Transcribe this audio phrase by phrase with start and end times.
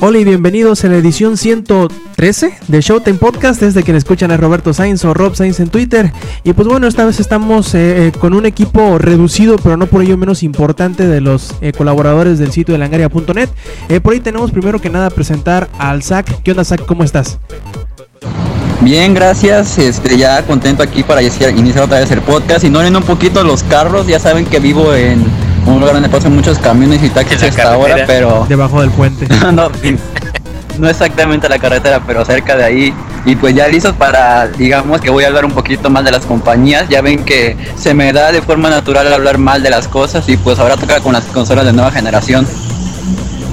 [0.00, 3.60] Hola y bienvenidos a la edición 113 de Showtime Podcast.
[3.60, 6.12] Desde quien escuchan a Roberto Sainz o Rob Sainz en Twitter.
[6.44, 10.02] Y pues bueno, esta vez estamos eh, eh, con un equipo reducido, pero no por
[10.02, 13.48] ello menos importante, de los eh, colaboradores del sitio de langaria.net.
[14.00, 16.26] por ahí tenemos primero que nada presentar al Zach.
[16.44, 16.84] ¿Qué onda, Zach?
[16.86, 17.38] ¿Cómo estás?
[18.82, 19.78] Bien, gracias.
[19.78, 22.62] Este, ya contento aquí para iniciar otra vez el podcast.
[22.62, 25.24] Y no un poquito los carros, ya saben que vivo en
[25.68, 28.46] un lugar donde pasan muchos camiones y taxis hasta ahora, pero...
[28.48, 29.28] Debajo del puente.
[29.52, 29.70] no,
[30.78, 32.94] no exactamente la carretera, pero cerca de ahí.
[33.24, 36.24] Y pues ya listos para, digamos que voy a hablar un poquito más de las
[36.24, 36.88] compañías.
[36.88, 40.36] Ya ven que se me da de forma natural hablar mal de las cosas y
[40.36, 42.46] pues ahora toca con las consolas de nueva generación.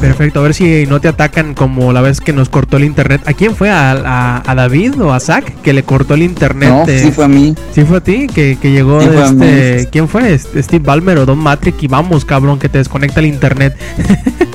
[0.08, 3.22] Perfecto, a ver si no te atacan como la vez que nos cortó el internet.
[3.26, 3.72] ¿A quién fue?
[3.72, 6.70] ¿A, David o a Zach que le cortó el internet?
[6.70, 7.56] No, sí fue a mí.
[7.74, 8.28] ¿Sí fue a ti?
[8.28, 9.90] Que, llegó este...
[9.92, 10.38] ¿Quién fue?
[10.38, 13.76] Steve Ballmer o Don Matrix y vamos, cabrón, que te desconecta el internet.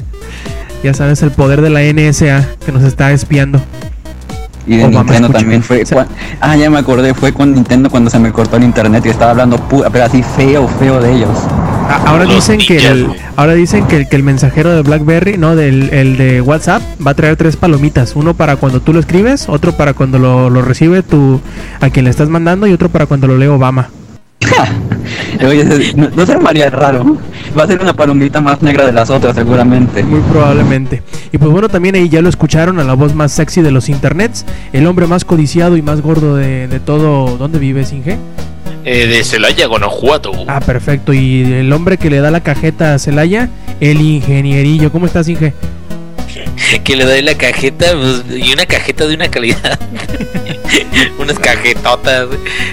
[0.85, 3.61] ya sabes, el poder de la NSA que nos está espiando.
[4.67, 5.83] Y de Nintendo también fue.
[6.41, 9.33] ah, ya me acordé, fue con Nintendo cuando se me cortó el internet y estaba
[9.33, 9.59] hablando
[9.93, 11.31] pero así feo, feo de ellos.
[11.91, 15.91] Ahora dicen, que el, ahora dicen que el, que el mensajero de BlackBerry, no, del
[15.93, 18.15] el de WhatsApp, va a traer tres palomitas.
[18.15, 21.41] Uno para cuando tú lo escribes, otro para cuando lo, recibe tú,
[21.81, 23.91] a quien le estás mandando y otro para cuando lo lee Obama.
[25.45, 27.17] Oye, no, se María raro.
[27.59, 30.05] Va a ser una palomita más negra de las otras, seguramente.
[30.05, 31.03] Muy probablemente.
[31.33, 33.89] Y pues bueno, también ahí ya lo escucharon a la voz más sexy de los
[33.89, 34.45] internets.
[34.73, 37.37] El hombre más codiciado y más gordo de, de todo.
[37.37, 38.17] ¿Dónde vives, Inge?
[38.85, 40.33] Eh, de Celaya, Guanajuato.
[40.47, 41.13] Ah, perfecto.
[41.13, 43.49] Y el hombre que le da la cajeta a Celaya,
[43.81, 44.91] el ingenierillo.
[44.91, 45.53] ¿Cómo estás, Inge?
[46.85, 49.79] que le doy la cajeta pues, y una cajeta de una calidad.
[51.19, 52.29] Unas cajetotas.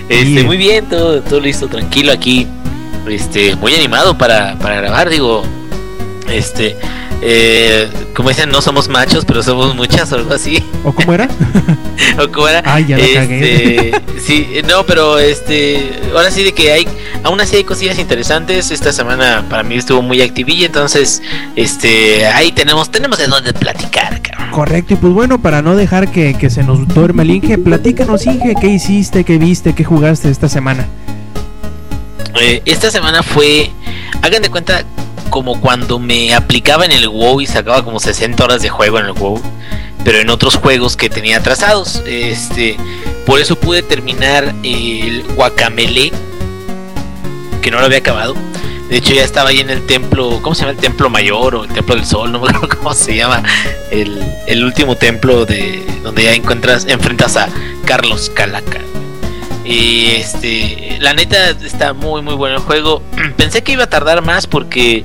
[0.09, 2.47] Este, muy bien, todo, todo listo, tranquilo aquí.
[3.09, 5.43] Este, muy animado para, para grabar, digo.
[6.29, 6.75] Este,
[7.21, 10.63] eh, como dicen, no somos machos, pero somos muchas o algo así.
[10.83, 11.27] ¿O cómo era?
[12.21, 12.61] ¿O cómo era?
[12.65, 16.87] Ay, ya este, Sí, no, pero este, ahora sí de que hay,
[17.23, 18.71] aún así hay cosillas interesantes.
[18.71, 21.21] Esta semana para mí estuvo muy activilla, entonces,
[21.55, 24.21] este, ahí tenemos, tenemos de dónde platicar,
[24.51, 28.25] Correcto, y pues bueno, para no dejar que, que se nos duerma el Inge, platícanos,
[28.25, 30.87] Inge, ¿qué hiciste, qué viste, qué jugaste esta semana?
[32.39, 33.71] Eh, esta semana fue,
[34.21, 34.83] hagan de cuenta,
[35.29, 39.07] como cuando me aplicaba en el WoW y sacaba como 60 horas de juego en
[39.07, 39.41] el WoW,
[40.03, 42.01] pero en otros juegos que tenía trazados.
[42.05, 42.77] Este,
[43.25, 46.11] por eso pude terminar el Guacamele,
[47.61, 48.35] que no lo había acabado.
[48.89, 50.71] De hecho ya estaba ahí en el templo, ¿cómo se llama?
[50.71, 53.43] El templo mayor o el templo del sol, no me acuerdo cómo se llama.
[53.91, 57.49] El, el último templo de donde ya encuentras, enfrentas a
[57.85, 58.79] Carlos Calaca.
[59.67, 63.01] Y este, la neta está muy muy bueno el juego.
[63.37, 65.03] Pensé que iba a tardar más porque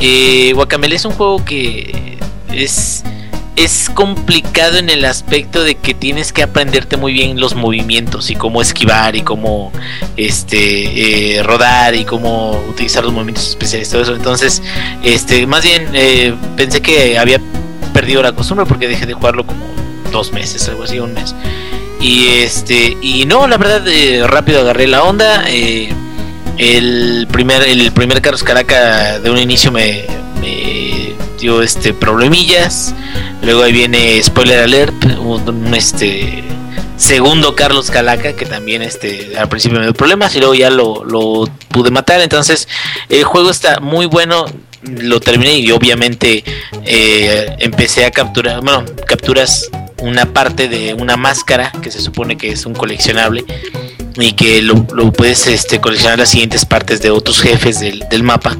[0.00, 2.18] eh, Guacamele es un juego que
[2.52, 3.02] es
[3.56, 8.34] es complicado en el aspecto de que tienes que aprenderte muy bien los movimientos y
[8.34, 9.70] cómo esquivar y cómo
[10.16, 14.60] este eh, rodar y cómo utilizar los movimientos especiales todo eso entonces
[15.04, 17.40] este más bien eh, pensé que había
[17.92, 19.64] perdido la costumbre porque dejé de jugarlo como
[20.10, 21.32] dos meses algo así un mes
[22.04, 25.44] y este, y no, la verdad, eh, rápido agarré la onda.
[25.48, 25.88] Eh,
[26.58, 30.04] el primer, el primer Carlos Caraca de un inicio me,
[31.40, 32.94] dio este problemillas.
[33.40, 36.44] Luego ahí viene spoiler alert, un, este
[36.98, 41.48] segundo Carlos Calaca que también este al principio me dio problemas y luego ya lo,
[41.70, 42.20] pude matar.
[42.20, 42.68] Entonces
[43.08, 44.44] el juego está muy bueno
[44.82, 46.44] lo terminé y obviamente
[46.84, 52.50] eh, empecé a capturar, bueno, capturas una parte de una máscara que se supone que
[52.50, 53.44] es un coleccionable
[54.16, 58.56] y que lo, puedes este, coleccionar las siguientes partes de otros jefes del, mapa.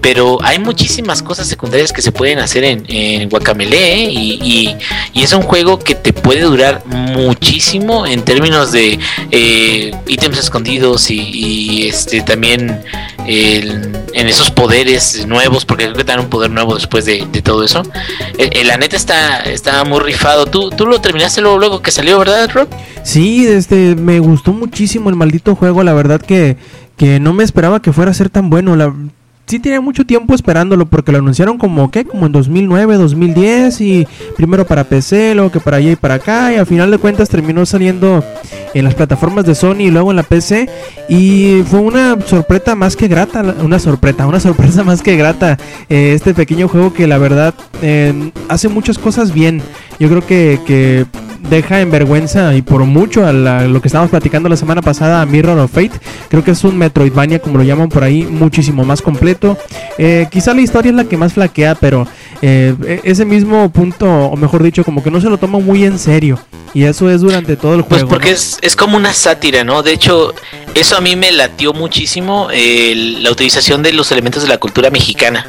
[0.00, 4.08] Pero hay muchísimas cosas secundarias que se pueden hacer en, en Guacamele ¿eh?
[4.10, 4.76] y,
[5.14, 8.98] es un juego que te puede durar muchísimo en términos de
[9.30, 12.82] eh, ítems escondidos y, este también
[13.26, 17.64] en esos poderes nuevos, porque creo que te dan un poder nuevo después de, todo
[17.64, 17.82] eso.
[18.38, 20.46] Eh, la neta está, está muy rifado.
[20.46, 22.68] ¿Tú, tú lo terminaste luego, luego que salió, ¿verdad, Rob?
[23.04, 26.56] Sí, este, me gustó muchísimo el maldito juego, la verdad que,
[26.96, 28.76] que no me esperaba que fuera a ser tan bueno.
[28.76, 28.92] La,
[29.46, 32.04] sí tenía mucho tiempo esperándolo porque lo anunciaron como ¿qué?
[32.04, 36.52] como en 2009, 2010 y primero para PC, luego que para allá y para acá
[36.52, 38.24] y al final de cuentas terminó saliendo
[38.72, 40.70] en las plataformas de Sony y luego en la PC
[41.08, 46.12] y fue una sorpresa más que grata, una sorpresa, una sorpresa más que grata eh,
[46.14, 49.60] este pequeño juego que la verdad eh, hace muchas cosas bien.
[49.98, 51.04] Yo creo que, que
[51.48, 55.20] deja en vergüenza y por mucho a la- lo que estábamos platicando la semana pasada
[55.22, 55.92] a Mirror of Fate.
[56.28, 59.58] Creo que es un Metroidvania, como lo llaman por ahí, muchísimo más completo.
[59.98, 62.06] Eh, quizá la historia es la que más flaquea, pero
[62.40, 65.84] eh, e- ese mismo punto, o mejor dicho, como que no se lo toma muy
[65.84, 66.38] en serio.
[66.74, 68.08] Y eso es durante todo el Pues juego.
[68.08, 68.34] porque ¿no?
[68.34, 69.82] es, es como una sátira, ¿no?
[69.82, 70.32] De hecho,
[70.74, 74.88] eso a mí me latió muchísimo, el- la utilización de los elementos de la cultura
[74.90, 75.46] mexicana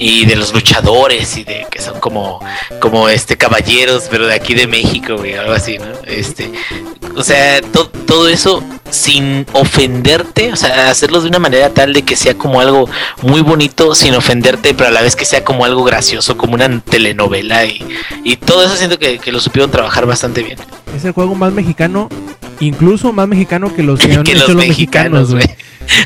[0.00, 2.40] y de los luchadores y de que son como,
[2.80, 5.84] como este caballeros, pero de aquí de México, güey, algo así, ¿no?
[6.06, 6.50] Este,
[7.14, 12.02] o sea, to- todo eso sin ofenderte, o sea, hacerlo de una manera tal de
[12.02, 12.88] que sea como algo
[13.22, 16.80] muy bonito sin ofenderte, pero a la vez que sea como algo gracioso, como una
[16.80, 17.86] telenovela y,
[18.24, 20.58] y todo eso siento que, que lo supieron trabajar bastante bien.
[20.96, 22.08] Es el juego más mexicano,
[22.58, 25.44] incluso más mexicano que los que han que hecho los los mexicanos, güey.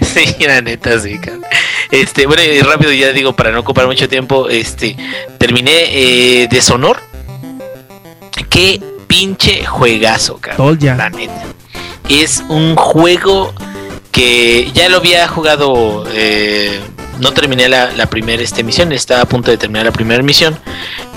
[0.00, 1.44] Sí, la neta, sí, cabrón.
[1.90, 4.96] Este, bueno, y rápido ya digo, para no ocupar mucho tiempo, este,
[5.38, 6.98] terminé eh, de Sonor.
[8.50, 10.78] Qué pinche juegazo, cabrón.
[10.80, 11.44] La neta.
[12.08, 13.52] Es un juego
[14.10, 16.04] que ya lo había jugado.
[16.12, 16.80] eh,
[17.20, 20.58] no terminé la, la primera este, misión, estaba a punto de terminar la primera misión.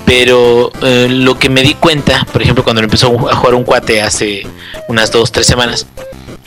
[0.04, 3.64] Pero eh, lo que me di cuenta, por ejemplo, cuando lo empezó a jugar un
[3.64, 4.46] cuate hace
[4.88, 5.86] unas dos, tres semanas,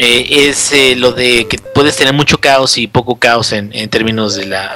[0.03, 4.33] eh, es eh, lo de que puedes tener mucho caos y poco caos en, términos
[4.33, 4.75] de la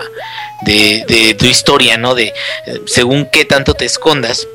[0.61, 2.13] de, de tu historia, ¿no?
[2.13, 2.25] De
[2.67, 4.47] eh, según qué tanto te escondas,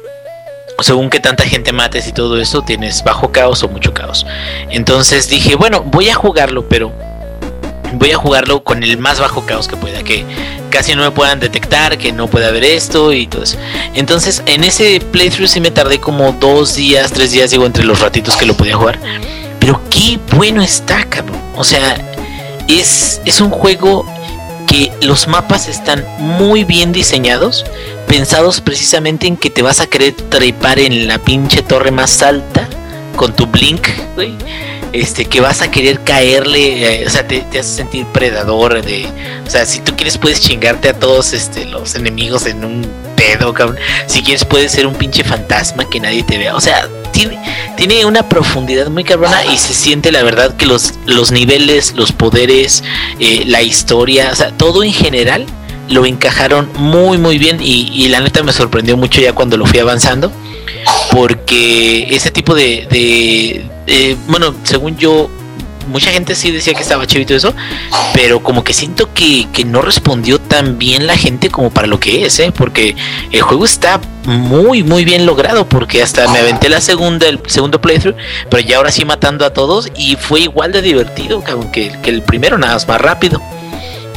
[0.78, 4.25] según qué tanta gente mates y todo eso, tienes bajo caos o mucho caos.
[4.69, 6.93] Entonces dije, bueno, voy a jugarlo, pero
[7.94, 10.25] voy a jugarlo con el más bajo caos que pueda, que
[10.70, 13.58] casi no me puedan detectar, que no pueda haber esto y todo eso.
[13.96, 17.99] Entonces, en ese playthrough sí me tardé como dos días, tres días, digo, entre los
[17.99, 19.00] ratitos que lo podía jugar.
[19.61, 21.41] Pero qué bueno está, cabrón.
[21.57, 21.97] O sea,
[22.67, 24.05] es, es un juego
[24.67, 27.65] que los mapas están muy bien diseñados,
[28.07, 32.69] pensados precisamente en que te vas a querer trepar en la pinche torre más alta
[33.17, 33.87] con tu blink.
[34.93, 39.07] Este, que vas a querer caerle, eh, o sea, te, te hace sentir predador de,
[39.47, 42.85] o sea, si tú quieres puedes chingarte a todos este, los enemigos en un
[43.15, 43.79] pedo, cabrón.
[44.07, 46.57] Si quieres puedes ser un pinche fantasma que nadie te vea.
[46.57, 47.39] O sea, tiene,
[47.77, 52.12] tiene una profundidad muy cabrona y se siente la verdad que los, los niveles, los
[52.12, 52.83] poderes,
[53.19, 55.47] eh, la historia, o sea, todo en general
[55.89, 59.67] lo encajaron muy muy bien y, y la neta me sorprendió mucho ya cuando lo
[59.67, 60.31] fui avanzando
[61.11, 65.29] porque ese tipo de, de, de- bueno según yo
[65.90, 67.54] mucha gente sí decía que estaba chido y todo eso
[68.14, 72.00] pero como que siento que, que no respondió tan bien la gente como para lo
[72.00, 72.52] que es ¿eh?
[72.56, 72.96] porque
[73.31, 77.81] el juego está muy muy bien logrado porque hasta me aventé la segunda el segundo
[77.81, 78.16] playthrough
[78.48, 81.42] pero ya ahora sí matando a todos y fue igual de divertido
[81.72, 83.40] que, que el primero nada más más rápido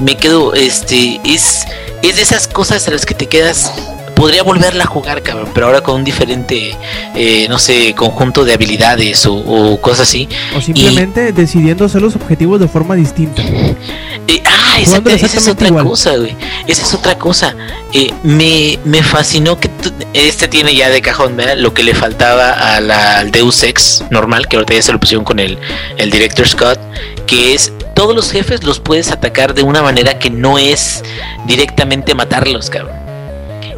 [0.04, 1.66] me quedo, este, es,
[2.02, 3.72] es de esas cosas a las que te quedas.
[4.16, 6.78] Podría volverla a jugar, cabrón, pero ahora con un diferente,
[7.16, 10.30] eh, no sé, conjunto de habilidades o, o cosas así.
[10.56, 13.42] O simplemente decidiendo hacer los objetivos de forma distinta.
[13.42, 15.86] Eh, ah, exacta- esa es otra igual.
[15.86, 16.36] cosa, güey.
[16.68, 17.56] Esa es otra cosa.
[17.92, 19.70] Eh, me, me fascinó que
[20.14, 21.58] este tiene ya de cajón, ¿verdad?
[21.58, 25.00] Lo que le faltaba a la, al Deus Ex normal, que ahorita ya se lo
[25.00, 25.58] pusieron con el,
[25.98, 26.80] el Director Scott,
[27.28, 31.04] que es todos los jefes los puedes atacar de una manera que no es
[31.46, 33.03] directamente matarlos, cabrón.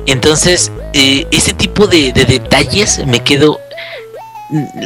[0.05, 3.59] Entonces, eh, ese tipo de, de detalles me quedo.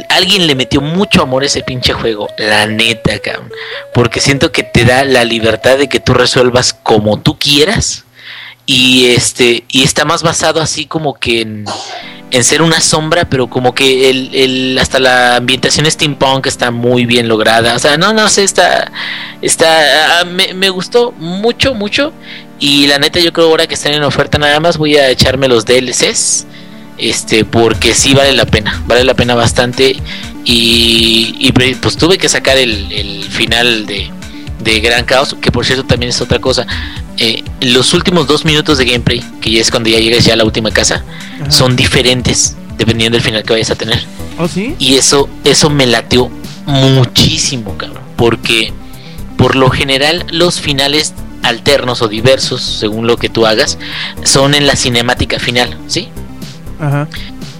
[0.08, 3.52] Alguien le metió mucho amor a ese pinche juego, la neta, cabrón.
[3.92, 8.04] Porque siento que te da la libertad de que tú resuelvas como tú quieras.
[8.64, 11.64] Y este, y está más basado así como que en,
[12.30, 17.04] en ser una sombra, pero como que el, el- hasta la ambientación steampunk está muy
[17.04, 17.74] bien lograda.
[17.74, 18.90] O sea, no, no sé, está,
[19.42, 22.12] está, ah, me, me gustó mucho, mucho.
[22.60, 25.48] Y la neta, yo creo ahora que están en oferta nada más voy a echarme
[25.48, 26.46] los DLCs.
[26.98, 29.96] Este, porque sí vale la pena, vale la pena bastante.
[30.44, 34.10] Y, pues tuve que sacar el, el final de,
[34.62, 36.66] de Gran Caos, que por cierto también es otra cosa.
[37.16, 40.36] Eh, los últimos dos minutos de gameplay, que ya es cuando ya llegas ya a
[40.36, 41.04] la última casa,
[41.40, 41.50] Ajá.
[41.50, 44.02] son diferentes dependiendo del final que vayas a tener.
[44.38, 44.74] ¿Oh, sí?
[44.78, 46.30] Y eso, eso me lateó
[46.66, 48.02] muchísimo, cabrón.
[48.16, 48.72] Porque
[49.36, 53.78] por lo general los finales alternos o diversos, según lo que tú hagas,
[54.24, 56.08] son en la cinemática final, ¿sí?
[56.78, 57.08] Ajá.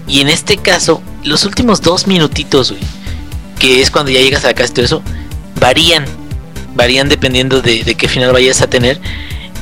[0.07, 2.83] Y en este caso, los últimos dos minutitos, güey,
[3.59, 5.03] que es cuando ya llegas a la casa y todo eso,
[5.59, 6.05] varían.
[6.75, 8.99] Varían dependiendo de, de qué final vayas a tener.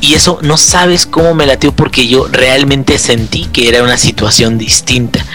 [0.01, 4.57] y eso no sabes cómo me latió porque yo realmente sentí que era una situación
[4.57, 5.25] distinta.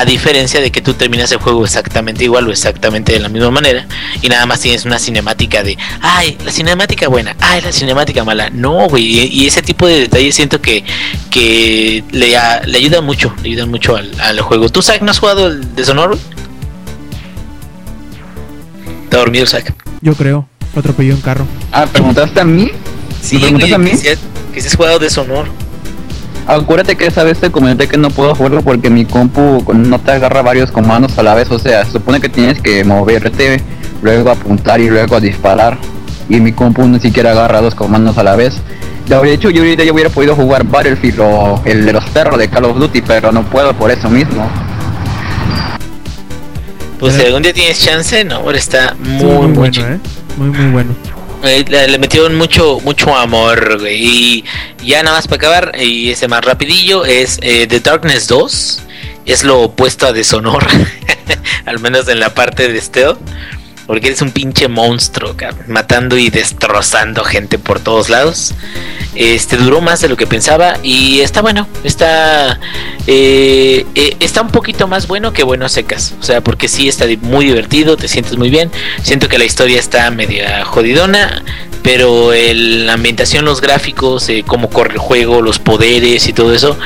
[0.00, 3.50] A diferencia de que tú terminas el juego exactamente igual o exactamente de la misma
[3.50, 3.84] manera
[4.22, 8.48] y nada más tienes una cinemática de, ay, la cinemática buena, ay, la cinemática mala.
[8.50, 10.84] No, güey, y ese tipo de detalles siento que,
[11.32, 14.68] que le, le ayudan mucho, le ayudan mucho al, al juego.
[14.68, 16.16] ¿Tú, Zack, no has jugado el Deshonor?
[19.04, 19.74] ¿Está dormido, Zack?
[20.00, 20.48] Yo creo.
[20.76, 21.46] Atropelló en carro.
[21.72, 22.70] Ah, ¿preguntaste a mí?
[23.20, 23.90] Sí, ¿Me preguntaste a mí?
[23.90, 24.18] Que si, has-
[24.54, 25.48] que si has jugado Deshonor.
[26.48, 30.12] Acuérdate que esa vez te comenté que no puedo jugarlo porque mi compu no te
[30.12, 31.50] agarra varios comandos a la vez.
[31.50, 33.62] O sea, se supone que tienes que moverte,
[34.00, 35.76] luego apuntar y luego disparar.
[36.30, 38.62] Y mi compu ni siquiera agarra dos comandos a la vez.
[39.06, 42.48] De hecho, yo ahorita ya hubiera podido jugar Battlefield o el de los perros de
[42.48, 44.50] Call of Duty, pero no puedo por eso mismo.
[46.98, 49.86] Pues si algún día tienes chance, no, ahora está muy, muy, bueno.
[49.86, 49.98] ¿eh?
[50.38, 50.94] Muy, muy bueno.
[51.44, 53.96] Eh, Le, metieron mucho mucho amor, güey.
[53.96, 54.44] Y
[54.84, 58.82] ya nada más para acabar, y ese más rapidillo, es eh, The Darkness 2.
[59.26, 60.66] Es lo opuesto a Deshonor.
[61.66, 63.18] Al menos en la parte de stealth.
[63.88, 65.34] Porque eres un pinche monstruo,
[65.66, 68.54] matando y destrozando gente por todos lados.
[69.14, 72.60] Este duró más de lo que pensaba y está bueno, está
[73.06, 77.06] eh, eh, está un poquito más bueno que bueno secas, o sea, porque sí está
[77.22, 78.70] muy divertido, te sientes muy bien.
[79.02, 81.42] Siento que la historia está media jodidona,
[81.82, 86.76] pero la ambientación, los gráficos, eh, cómo corre el juego, los poderes y todo eso,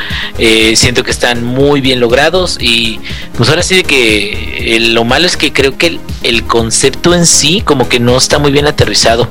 [0.75, 3.01] siento que están muy bien logrados y
[3.37, 7.61] pues ahora sí de que lo malo es que creo que el concepto en sí
[7.63, 9.29] como que no está muy bien aterrizado.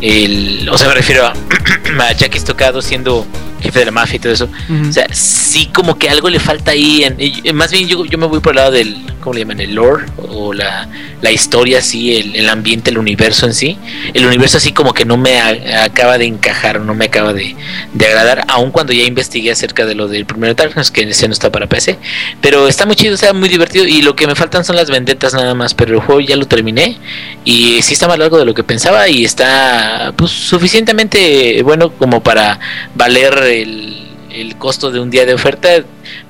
[0.00, 1.34] El, o sea, me refiero a,
[2.00, 3.26] a Jackie Estocado siendo
[3.64, 4.48] jefe de la mafia y todo eso.
[4.88, 7.04] O sea, sí como que algo le falta ahí.
[7.04, 9.60] en- y- más bien yo, yo me voy por el lado del, ¿cómo le llaman?
[9.60, 10.88] El lore o la,
[11.22, 13.76] la historia así, el, el ambiente, el universo en sí.
[14.12, 17.56] El universo así como que no me a- acaba de encajar, no me acaba de,
[17.92, 21.32] de agradar, aun cuando ya investigué acerca de lo del primer Darkness, que ese no
[21.32, 21.98] está para PC.
[22.40, 25.34] Pero está muy chido, está muy divertido y lo que me faltan son las vendetas
[25.34, 26.96] nada más, pero el juego ya lo terminé
[27.44, 32.22] y sí está más largo de lo que pensaba y está pues suficientemente bueno como
[32.22, 32.58] para
[32.94, 35.68] valer el, el costo de un día de oferta,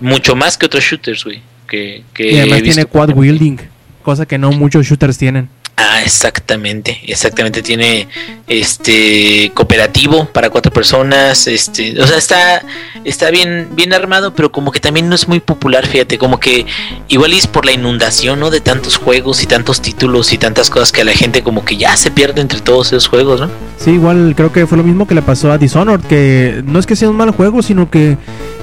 [0.00, 1.40] mucho más que otros shooters, güey.
[1.68, 3.58] Que, que Y además tiene quad wielding,
[4.02, 5.48] cosa que no muchos shooters tienen.
[5.76, 8.06] Ah, exactamente, exactamente tiene
[8.46, 12.62] este cooperativo para cuatro personas, este, o sea, está
[13.04, 16.64] está bien bien armado, pero como que también no es muy popular, fíjate, como que
[17.08, 18.50] igual es por la inundación, ¿no?
[18.50, 21.76] De tantos juegos y tantos títulos y tantas cosas que a la gente como que
[21.76, 23.50] ya se pierde entre todos esos juegos, ¿no?
[23.76, 26.86] Sí, igual creo que fue lo mismo que le pasó a Dishonored, que no es
[26.86, 28.16] que sea un mal juego, sino que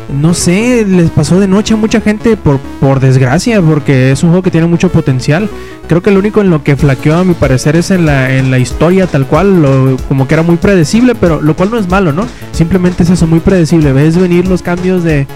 [0.10, 4.30] no sé, les pasó de noche a mucha gente por, por desgracia, porque es un
[4.30, 5.50] juego que tiene mucho potencial.
[5.88, 8.52] Creo que lo único en lo que flaqueó a mi parecer es en la, en
[8.52, 11.90] la historia tal cual, lo- como que era muy predecible, pero lo cual no es
[11.90, 12.26] malo, ¿no?
[12.52, 13.92] Simplemente es eso, muy predecible.
[13.94, 15.28] Ves venir los cambios de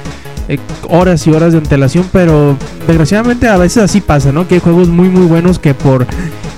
[0.48, 0.60] eh,
[0.90, 4.48] horas y horas de antelación, pero desgraciadamente a veces así pasa, ¿no?
[4.48, 6.06] Que hay juegos muy muy buenos que por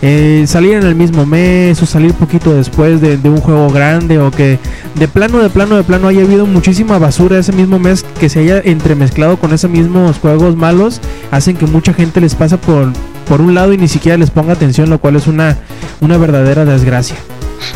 [0.01, 4.19] eh, salir en el mismo mes o salir poquito después de, de un juego grande
[4.19, 4.59] o que
[4.95, 8.39] de plano, de plano, de plano haya habido muchísima basura ese mismo mes que se
[8.39, 11.01] haya entremezclado con esos mismos juegos malos,
[11.31, 12.91] hacen que mucha gente les pasa por,
[13.27, 15.57] por un lado y ni siquiera les ponga atención, lo cual es una,
[16.01, 17.15] una verdadera desgracia.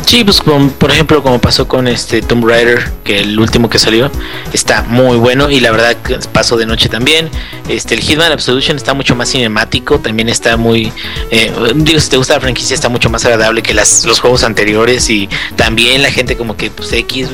[0.06, 4.10] Sí, pues por ejemplo como pasó con este Tomb Raider, que el último que salió
[4.52, 5.96] está muy bueno y la verdad
[6.32, 7.30] pasó de noche también.
[7.68, 10.92] Este el Hitman Absolution está mucho más cinemático, también está muy
[11.30, 14.44] eh, digo si te gusta la franquicia está mucho más agradable que las, los juegos
[14.44, 17.28] anteriores y también la gente como que pues X.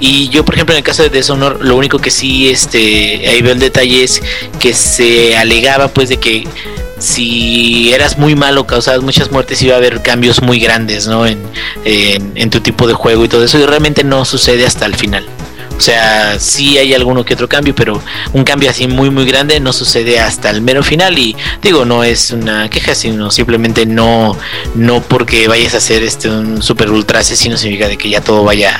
[0.00, 3.42] Y yo por ejemplo en el caso de Dishonor lo único que sí este ahí
[3.42, 4.22] veo el detalle es
[4.58, 6.46] que se alegaba pues de que
[7.02, 11.26] si eras muy malo, causabas muchas muertes, iba a haber cambios muy grandes, ¿no?
[11.26, 11.42] En,
[11.84, 15.26] en, tu tipo de juego y todo eso, y realmente no sucede hasta el final.
[15.76, 18.00] O sea, sí hay alguno que otro cambio, pero
[18.34, 22.04] un cambio así muy muy grande no sucede hasta el mero final y digo, no
[22.04, 24.38] es una queja, sino simplemente no
[24.76, 28.44] no porque vayas a hacer este un super ultra asesino significa de que ya todo
[28.44, 28.78] vaya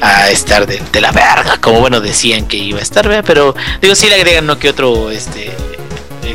[0.00, 3.24] a estar de, de la verga, como bueno decían que iba a estar, ¿verdad?
[3.26, 5.50] pero digo, sí le agregan no que otro este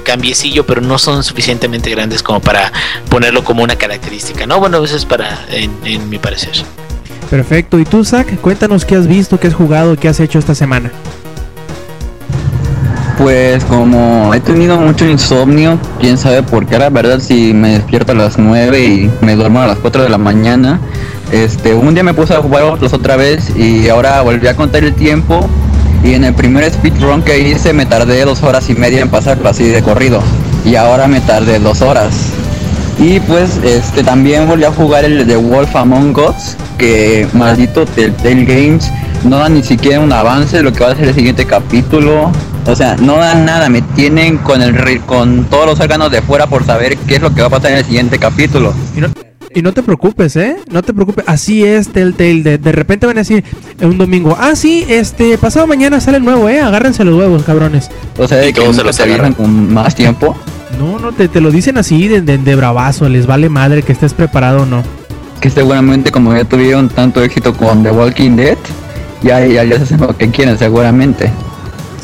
[0.04, 2.72] cambiecillo, pero no son suficientemente grandes como para
[3.10, 4.60] ponerlo como una característica, ¿no?
[4.60, 6.54] Bueno, eso es para, en, en mi parecer.
[7.30, 10.56] Perfecto, y tú Zach, cuéntanos qué has visto, qué has jugado, qué has hecho esta
[10.56, 10.92] semana.
[13.20, 18.14] Pues como he tenido mucho insomnio, quién sabe por qué, la verdad si me despierto
[18.14, 20.80] a las 9 y me duermo a las 4 de la mañana.
[21.32, 24.84] Este, un día me puse a jugar otros otra vez y ahora volví a contar
[24.84, 25.48] el tiempo
[26.04, 29.50] y en el primer speedrun que hice me tardé dos horas y media en pasarlo
[29.50, 30.22] así de corrido
[30.66, 32.14] y ahora me tardé dos horas.
[32.98, 38.46] Y pues este también volví a jugar el de Wolf Among Us que maldito Telltale
[38.46, 38.92] Games
[39.24, 42.32] no da ni siquiera un avance de lo que va a ser el siguiente capítulo.
[42.66, 46.48] O sea, no dan nada, me tienen con el con todos los órganos de fuera
[46.48, 48.74] por saber qué es lo que va a pasar en el siguiente capítulo.
[49.54, 50.58] Y no, te preocupes, ¿eh?
[50.72, 51.26] No te preocupes.
[51.28, 52.44] Así es Telltale.
[52.44, 53.44] De, de repente van a decir
[53.82, 56.60] un domingo, ah, sí, este, pasado mañana sale el nuevo, ¿eh?
[56.62, 57.90] Agárrense los huevos, cabrones.
[58.18, 59.34] O sea, Y de que todos se los agarran.
[59.34, 60.36] con más tiempo.
[60.78, 63.10] No, no, te, te lo dicen así de, de, de bravazo.
[63.10, 64.84] Les vale madre que estés preparado o no.
[65.42, 68.58] Que seguramente como ya tuvieron tanto éxito con The Walking Dead,
[69.24, 71.32] ya, ya les hacen lo que quieren seguramente.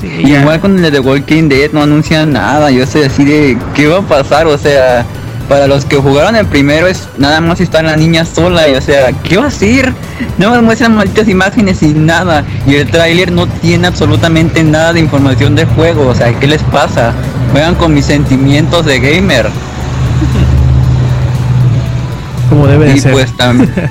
[0.03, 3.57] Y igual con el de The Walking Dead no anuncian nada, yo estoy así de
[3.73, 5.05] qué va a pasar, o sea,
[5.47, 8.81] para los que jugaron el primero es nada más está la niña sola y o
[8.81, 9.93] sea, ¿qué va a hacer?
[10.37, 15.01] No me muestran malditas imágenes y nada, y el tráiler no tiene absolutamente nada de
[15.01, 17.13] información del juego, o sea, ¿qué les pasa?
[17.51, 19.49] Juegan con mis sentimientos de gamer.
[22.49, 23.11] Como debe de y ser.
[23.11, 23.73] pues también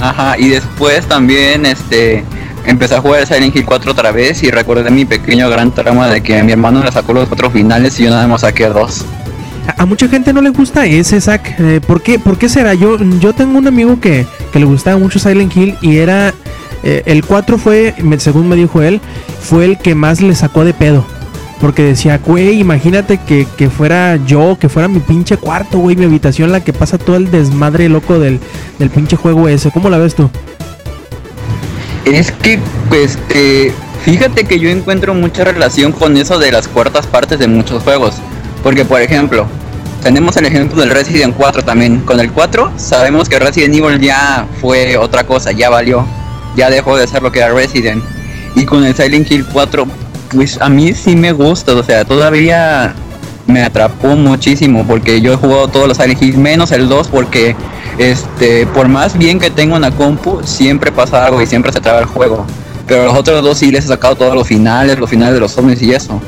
[0.00, 2.24] ajá y después también este
[2.66, 6.22] empecé a jugar Silent Hill 4 otra vez y recordé mi pequeño gran trama de
[6.22, 9.04] que mi hermano le sacó los cuatro finales y yo nada más saqué dos
[9.66, 11.58] A, mucha gente no le gusta ese Zack.
[11.58, 12.74] Eh, ¿por, qué, ¿Por qué será?
[12.74, 16.34] Yo, yo tengo un amigo que, que le gustaba mucho Silent Hill y era.
[16.82, 19.00] eh, el 4 fue, según me dijo él,
[19.40, 21.04] fue el que más le sacó de pedo.
[21.60, 26.04] Porque decía, güey, imagínate que, que fuera yo, que fuera mi pinche cuarto, güey, mi
[26.04, 28.40] habitación, la que pasa todo el desmadre loco del,
[28.78, 29.70] del pinche juego ese.
[29.70, 30.30] ¿Cómo la ves tú?
[32.04, 33.72] es que pues eh,
[34.04, 38.14] fíjate que yo encuentro mucha relación con eso de las cuartas partes de muchos juegos
[38.66, 39.46] porque por ejemplo
[40.02, 42.00] tenemos el ejemplo del Resident 4 también.
[42.00, 46.04] Con el 4 sabemos que Resident Evil ya fue otra cosa ya valió
[46.56, 48.02] ya dejó de ser lo que era Resident.
[48.56, 49.86] Y con el Silent Hill 4
[50.32, 52.92] pues a mí sí me gusta o sea todavía
[53.46, 57.54] me atrapó muchísimo porque yo he jugado todos los Silent Hill menos el 2 porque
[57.98, 62.00] este por más bien que tengo una compu siempre pasa algo y siempre se traba
[62.00, 62.44] el juego.
[62.88, 65.52] Pero los otros dos sí les he sacado todos los finales los finales de los
[65.52, 66.20] zombies y eso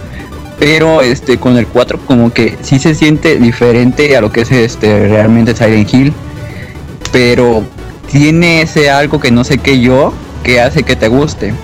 [0.58, 4.50] pero este con el 4 como que sí se siente diferente a lo que es
[4.50, 6.12] este realmente Silent Hill
[7.12, 7.62] pero
[8.10, 10.12] tiene ese algo que no sé qué yo
[10.42, 11.54] que hace que te guste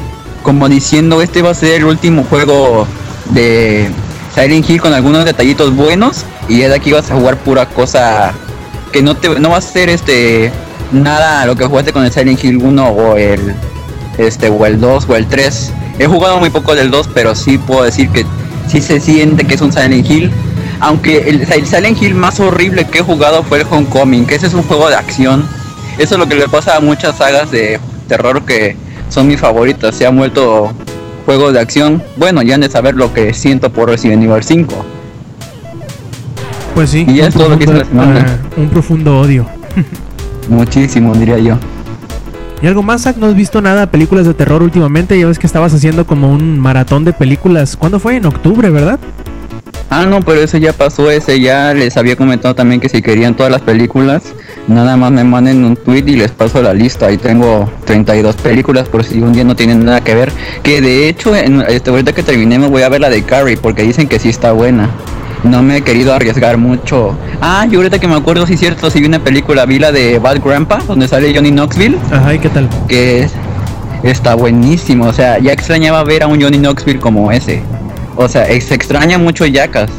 [0.42, 2.86] como diciendo este va a ser el último juego
[3.30, 3.88] de
[4.34, 8.32] Silent Hill con algunos detallitos buenos y ya de aquí vas a jugar pura cosa
[8.92, 10.52] que no te no va a ser este
[10.92, 13.54] nada lo que jugaste con el Silent Hill 1 o el
[14.18, 15.72] este o el 2 o el 3.
[15.98, 18.24] He jugado muy poco del 2, pero sí puedo decir que
[18.68, 20.30] sí se siente que es un Silent Hill.
[20.80, 24.46] Aunque el, el Silent Hill más horrible que he jugado fue el Homecoming, que ese
[24.48, 25.46] es un juego de acción.
[25.98, 28.76] Eso es lo que le pasa a muchas sagas de terror que
[29.08, 29.94] son mis favoritas.
[29.94, 30.72] Se han vuelto
[31.24, 32.02] juegos de acción.
[32.16, 34.84] Bueno, ya han de saber lo que siento por Resident Evil 5.
[36.74, 37.04] Pues sí.
[37.08, 38.38] Y ya es todo lo que hice la profundo- semana.
[38.42, 39.46] ah, un profundo odio.
[40.48, 41.56] Muchísimo, diría yo.
[42.62, 43.16] ¿Y algo más, Zack?
[43.16, 45.18] ¿No has visto nada de películas de terror últimamente?
[45.18, 47.76] Ya ves que estabas haciendo como un maratón de películas.
[47.76, 48.16] ¿Cuándo fue?
[48.16, 48.98] En octubre, ¿verdad?
[49.90, 53.36] Ah, no, pero eso ya pasó, ese ya les había comentado también que si querían
[53.36, 54.22] todas las películas,
[54.66, 57.06] nada más me manden un tweet y les paso la lista.
[57.06, 60.32] Ahí tengo 32 películas por si un día no tienen nada que ver.
[60.62, 63.82] Que de hecho, este, ahorita que terminé me voy a ver la de Carrie porque
[63.82, 64.90] dicen que sí está buena.
[65.44, 67.16] No me he querido arriesgar mucho.
[67.40, 69.92] Ah, yo ahorita que me acuerdo, sí es cierto, sí vi una película, vi la
[69.92, 72.68] de Bad Grandpa, donde sale Johnny Knoxville, Ajá, ¿y qué tal?
[72.88, 73.32] que es-
[74.02, 75.04] está buenísimo.
[75.06, 77.62] O sea, ya extrañaba ver a un Johnny Knoxville como ese.
[78.16, 79.90] O sea, se extraña mucho Jackass.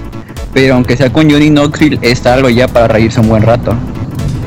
[0.53, 3.75] Pero aunque sea con Johnny Knoxville, está algo ya para reírse un buen rato.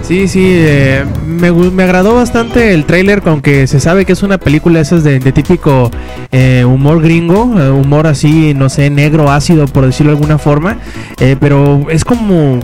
[0.08, 4.38] Sí, sí, eh, me, me agradó bastante el tráiler, aunque se sabe que es una
[4.38, 5.90] película esas de, típico
[6.32, 10.78] eh, humor gringo, eh, humor así, no sé, negro, ácido, por decirlo de alguna forma,
[11.20, 12.58] eh, pero es como,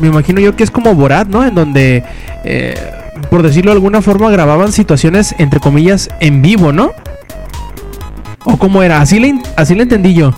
[0.00, 1.44] me imagino yo que es como Borat, ¿no?
[1.44, 2.04] En donde,
[3.28, 6.92] por decirlo de alguna forma, grababan situaciones, entre comillas, en vivo, ¿no?
[8.44, 9.02] ¿O cómo era?
[9.02, 10.32] Así le, así le entendí yo.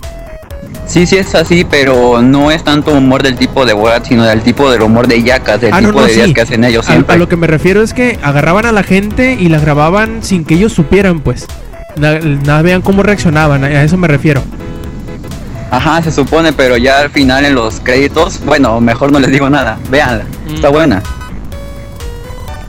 [0.87, 4.41] Sí, sí es así, pero no es tanto humor del tipo de Borat, sino del
[4.41, 6.33] tipo del humor de Jackass, del Ah, tipo no, de días sí.
[6.33, 7.15] que hacen ellos A, siempre.
[7.15, 10.43] a lo que me refiero es que agarraban a la gente y la grababan sin
[10.43, 11.47] que ellos supieran, pues.
[11.95, 14.41] Na- Nada, vean cómo reaccionaban, a eso me refiero.
[15.69, 19.49] Ajá, se supone, pero ya al final en los créditos, bueno, mejor no les digo
[19.49, 19.77] nada.
[19.89, 20.73] Vean, está Mm.
[20.73, 21.03] buena.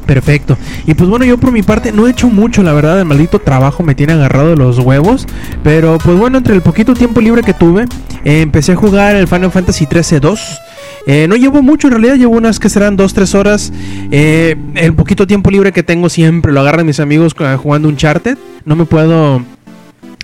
[0.06, 0.58] Perfecto.
[0.86, 3.38] Y pues bueno, yo por mi parte no he hecho mucho, la verdad, el maldito
[3.38, 5.26] trabajo me tiene agarrado los huevos.
[5.62, 7.86] Pero pues bueno, entre el poquito tiempo libre que tuve,
[8.24, 10.60] empecé a jugar el Final Fantasy 13 2.
[11.06, 13.72] Eh, no llevo mucho, en realidad llevo unas que serán 2-3 horas.
[14.10, 18.38] Eh, el poquito tiempo libre que tengo siempre lo agarran mis amigos jugando Uncharted.
[18.64, 19.42] No me puedo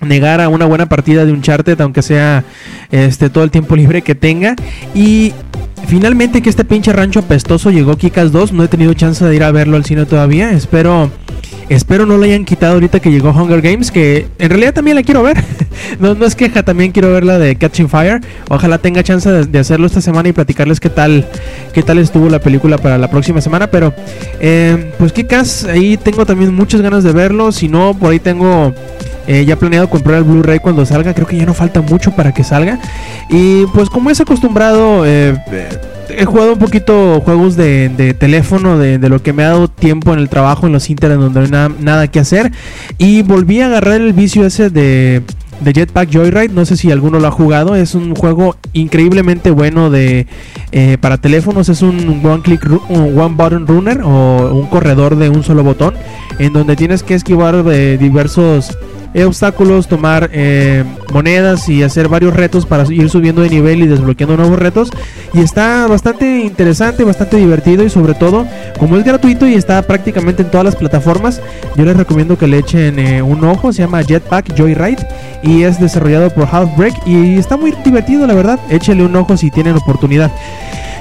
[0.03, 2.45] negar a una buena partida de Uncharted, aunque sea
[2.91, 4.55] este todo el tiempo libre que tenga.
[4.95, 5.33] Y
[5.87, 8.53] finalmente que este pinche rancho apestoso llegó Kikas 2.
[8.53, 10.51] No he tenido chance de ir a verlo al cine todavía.
[10.53, 11.11] Espero
[11.69, 15.03] Espero no lo hayan quitado ahorita que llegó Hunger Games, que en realidad también la
[15.03, 15.37] quiero ver.
[16.01, 18.23] no, no es queja, también quiero ver la de Catching Fire.
[18.49, 21.27] Ojalá tenga chance de, hacerlo esta semana y platicarles qué tal,
[21.75, 23.71] qué tal estuvo la película para la próxima semana.
[23.71, 23.93] Pero,
[24.41, 27.53] eh, pues Kikas, ahí tengo también muchas ganas de verlo.
[27.53, 28.73] Si no, por ahí tengo
[29.27, 31.13] eh, ya planeado comprar el Blu-ray cuando salga.
[31.13, 32.81] Creo que ya no falta mucho para que salga.
[33.29, 35.37] Y pues como es acostumbrado, eh,
[36.11, 40.19] he jugado un poquito juegos de, teléfono, de, lo que me ha dado tiempo en
[40.19, 42.53] el trabajo, en los internet donde no hay nada, que hacer.
[42.99, 45.23] Y volví a agarrar el vicio ese de,
[45.65, 46.49] Jetpack Joyride.
[46.49, 47.75] No sé si alguno lo ha jugado.
[47.75, 50.27] Es un juego increíblemente bueno de
[50.73, 51.69] eh, para teléfonos.
[51.69, 55.95] Es un one click, one button runner o un corredor de un solo botón.
[56.39, 58.88] En donde tienes que esquivar de diversos eh,
[59.25, 64.37] obstáculos, tomar eh, monedas y hacer varios retos para ir subiendo de nivel y desbloqueando
[64.37, 64.91] nuevos retos.
[65.33, 68.47] Y está bastante interesante, bastante divertido y sobre todo,
[68.79, 71.41] como es gratuito y está prácticamente en todas las plataformas,
[71.77, 73.73] yo les recomiendo que le echen eh, un ojo.
[73.73, 75.07] Se llama Jetpack Joyride
[75.43, 78.59] y es desarrollado por Halfbreak y está muy divertido, la verdad.
[78.71, 80.31] Échenle un ojo si tienen oportunidad.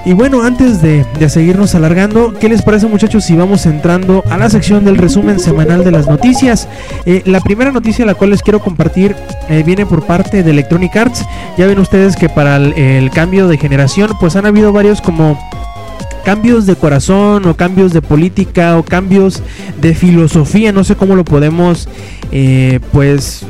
[0.05, 4.49] Y bueno, antes de, seguirnos alargando, ¿qué les parece muchachos si vamos entrando a la
[4.49, 6.67] sección del resumen semanal de las noticias?
[7.05, 9.15] Eh, la primera noticia la cual les quiero compartir
[9.49, 11.25] eh, viene por parte de Electronic Arts.
[11.57, 15.39] Ya ven ustedes que para el, cambio de generación pues han habido varios como
[16.23, 19.41] cambios de corazón o cambios de política o cambios
[19.81, 21.88] de filosofía, no sé cómo lo podemos
[22.31, 23.45] eh, pues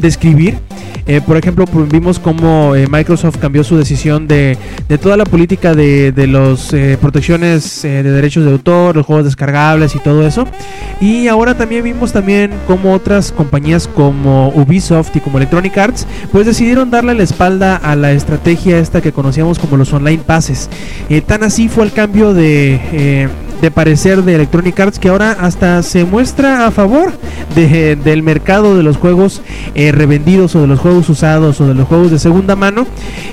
[0.00, 0.58] describir.
[1.06, 4.56] Eh, por ejemplo, pues, vimos cómo eh, Microsoft cambió su decisión de,
[5.02, 9.98] toda la política de, las eh, protecciones de derechos de autor, los juegos descargables y
[9.98, 10.46] todo eso.
[11.00, 16.46] Y ahora también vimos también cómo otras compañías como Ubisoft y como Electronic Arts pues
[16.46, 20.70] decidieron darle la espalda a la estrategia esta que conocíamos como los online passes.
[21.26, 23.28] tan así fue el cambio de
[23.60, 27.12] de parecer de Electronic Arts que ahora hasta se muestra a favor
[27.54, 29.42] del mercado de los juegos
[29.74, 32.86] eh, revendidos o de los juegos usados o de los juegos de segunda mano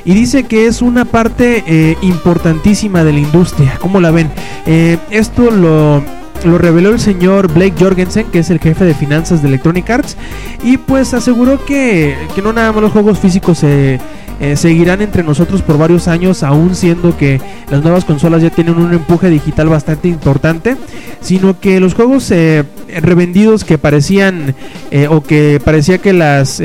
[0.05, 3.77] y dice que es una parte eh, importantísima de la industria.
[3.79, 4.31] ¿Cómo la ven?
[4.65, 6.03] Eh, esto lo
[6.45, 10.17] lo reveló el señor Blake Jorgensen, que es el jefe de finanzas de Electronic Arts,
[10.63, 13.99] y pues aseguró que, que no nada más los juegos físicos se
[14.41, 18.73] eh, seguirán entre nosotros por varios años, aún siendo que las nuevas consolas ya tienen
[18.75, 20.77] un empuje digital bastante importante,
[21.21, 22.63] sino que los juegos eh,
[23.01, 24.55] revendidos que parecían
[24.89, 26.59] eh, o que parecía que las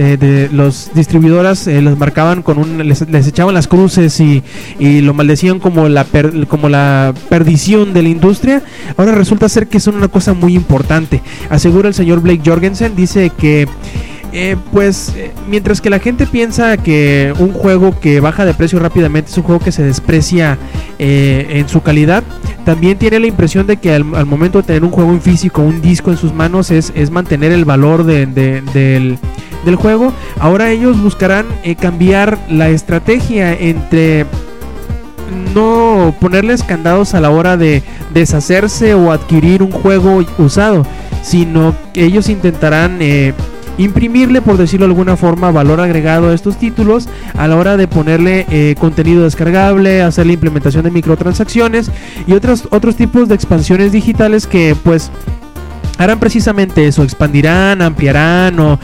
[0.53, 4.43] los distribuidoras las marcaban con un les, echaban las cruces y,
[4.79, 6.07] y, lo maldecían como la
[6.49, 8.63] como la perdición de la industria,
[8.97, 11.21] ahora resulta ser que son una cosa muy importante.
[11.51, 13.69] Asegura el señor Blake Jorgensen, dice que
[14.39, 18.79] eh, pues eh, mientras que la gente piensa que un juego que baja de precio
[18.79, 20.59] rápidamente es un juego que se desprecia
[20.99, 22.23] eh, en su calidad,
[22.67, 25.81] también tiene la impresión de que al, momento de tener un juego en físico, un
[25.81, 30.13] disco en sus manos, es, mantener el valor del, del, juego.
[30.39, 31.47] Ahora ellos buscarán
[31.81, 34.27] cambiar la estrategia entre
[35.55, 40.87] no ponerles candados a la hora de deshacerse o adquirir un juego usado,
[41.23, 42.99] sino que ellos intentarán
[43.79, 47.89] imprimirle, por decirlo de alguna forma, valor agregado a estos títulos a la hora de
[47.89, 51.91] ponerle eh, contenido descargable, hacer la implementación de microtransacciones
[52.27, 55.11] y otros, otros tipos de expansiones digitales que pues
[55.99, 58.79] harán precisamente eso, expandirán, ampliarán o,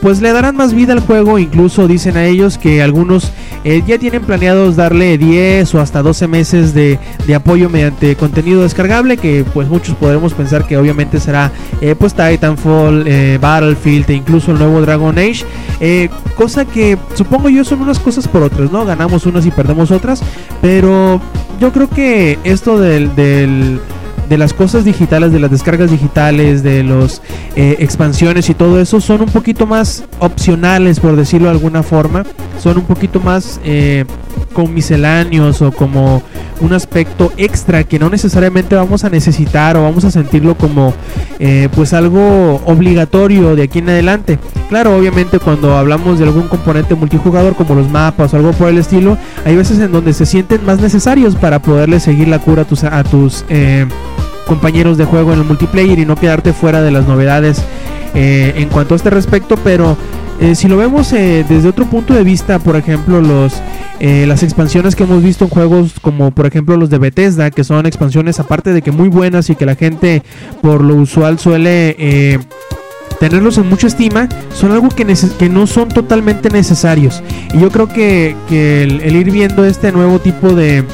[0.00, 3.32] pues le darán más vida al juego, incluso dicen a ellos que algunos
[3.64, 6.98] eh, ya tienen planeados darle 10 o hasta 12 meses de,
[7.34, 13.04] apoyo mediante contenido descargable, que pues muchos podremos pensar que obviamente será eh, pues Titanfall,
[13.06, 15.44] eh, Battlefield e incluso el nuevo Dragon Age,
[16.34, 18.84] cosa que supongo yo son unas cosas por otras, ¿no?
[18.84, 20.22] Ganamos unas y perdemos otras,
[20.62, 21.20] pero
[21.60, 23.14] yo creo que esto del
[24.28, 27.22] de las cosas digitales, de las descargas digitales, de las
[27.54, 32.24] eh, expansiones y todo eso son un poquito más opcionales, por decirlo de alguna forma.
[32.58, 34.04] Son un poquito más eh,
[34.52, 36.22] como misceláneos o como
[36.60, 40.94] un aspecto extra que no necesariamente vamos a necesitar o vamos a sentirlo como
[41.38, 44.38] eh, pues algo obligatorio de aquí en adelante.
[44.68, 48.78] Claro, obviamente cuando hablamos de algún componente multijugador como los mapas o algo por el
[48.78, 52.64] estilo, hay veces en donde se sienten más necesarios para poderle seguir la cura a
[52.64, 53.44] tus, a tus
[54.46, 57.62] compañeros de juego en el multiplayer y no quedarte fuera de las novedades
[58.14, 59.96] eh, en cuanto a este respecto, pero
[60.40, 63.60] eh, si lo vemos eh, desde otro punto de vista, por ejemplo, los
[63.98, 67.86] las expansiones que hemos visto en juegos como por ejemplo los de Bethesda, que son
[67.86, 70.22] expansiones aparte de que muy buenas y que la gente
[70.60, 72.38] por lo usual suele
[73.18, 75.06] tenerlos en mucha estima son algo que,
[75.38, 77.22] que no son totalmente necesarios.
[77.54, 80.84] Y yo creo que, el ir viendo este nuevo tipo de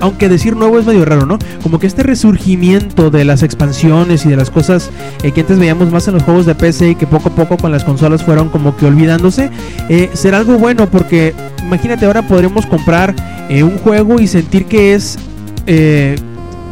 [0.00, 1.38] aunque decir nuevo es medio raro, ¿no?
[1.62, 4.90] Como que este resurgimiento de las expansiones y de las cosas
[5.22, 7.56] eh, que antes veíamos más en los juegos de PC y que poco a poco
[7.56, 9.50] con las consolas fueron como que olvidándose,
[9.88, 13.14] eh, será algo bueno porque imagínate ahora podremos comprar
[13.48, 15.18] eh, un juego y sentir que es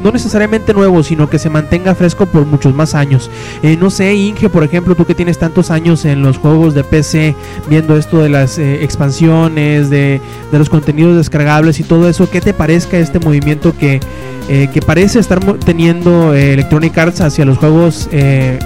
[0.03, 3.31] no necesariamente nuevo, sino que se mantenga fresco por muchos más años.
[3.63, 6.85] Eh, no sé, Inge, por ejemplo, tú que tienes tantos años en los juegos de
[6.85, 7.35] PC,
[7.69, 10.21] viendo esto de las eh, expansiones, de,
[10.53, 14.01] los contenidos descargables y todo eso, ¿qué te parezca este movimiento que,
[14.49, 18.09] eh, parece estar teniendo Electronic Arts hacia los juegos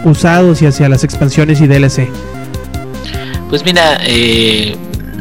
[0.04, 2.08] usados y hacia las expansiones y DLC?
[3.48, 3.98] Pues mira,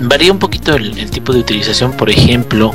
[0.04, 1.94] varía un poquito el, tipo de utilización.
[1.94, 2.74] Por ejemplo,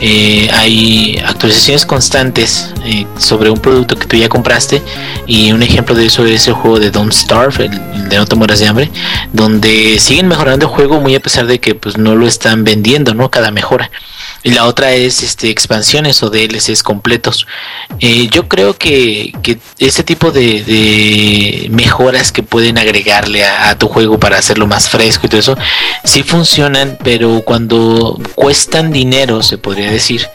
[0.00, 4.82] eh, hay actualizaciones constantes eh, sobre un producto que tú ya compraste.
[5.26, 8.36] Y un ejemplo de eso es el juego de Don't Starve, el, de No te
[8.36, 8.90] mueras de hambre,
[9.32, 13.14] donde siguen mejorando el juego muy a pesar de que pues no lo están vendiendo,
[13.14, 13.30] ¿no?
[13.30, 13.90] Cada mejora
[14.44, 17.46] y la otra es este expansiones o DLCs completos.
[17.98, 24.20] Eh, yo creo que, que este tipo de, mejoras que pueden agregarle a, tu juego
[24.20, 25.58] para hacerlo más fresco y todo eso,
[26.04, 30.28] sí funcionan, pero cuando cuestan dinero, se podría decir,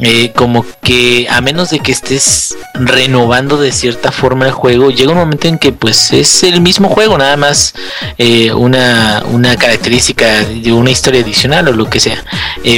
[0.00, 5.12] eh, como que a menos de que estés renovando de cierta forma el juego, llega
[5.12, 7.74] un momento en que pues es el mismo juego, nada más
[8.18, 12.24] eh, una, una característica de una historia adicional o lo que sea.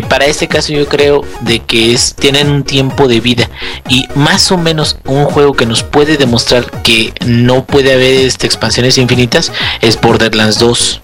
[0.08, 3.48] para este caso yo creo de que es tienen un tiempo de vida
[3.88, 8.46] y más o menos un juego que nos puede demostrar que no puede haber este,
[8.46, 11.00] expansiones infinitas es Borderlands 2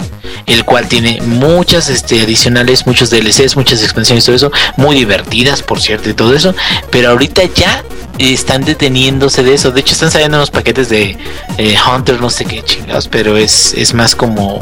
[0.46, 5.80] el cual tiene muchas este, adicionales, muchos DLCs, muchas expansiones, todo eso, muy divertidas, por
[5.80, 6.54] cierto, y todo eso,
[6.90, 7.84] pero ahorita ya
[8.18, 9.70] están deteniéndose de eso.
[9.70, 11.16] De hecho, están saliendo unos paquetes de
[11.58, 14.60] eh, Hunter, no sé qué chingados, pero es, es más como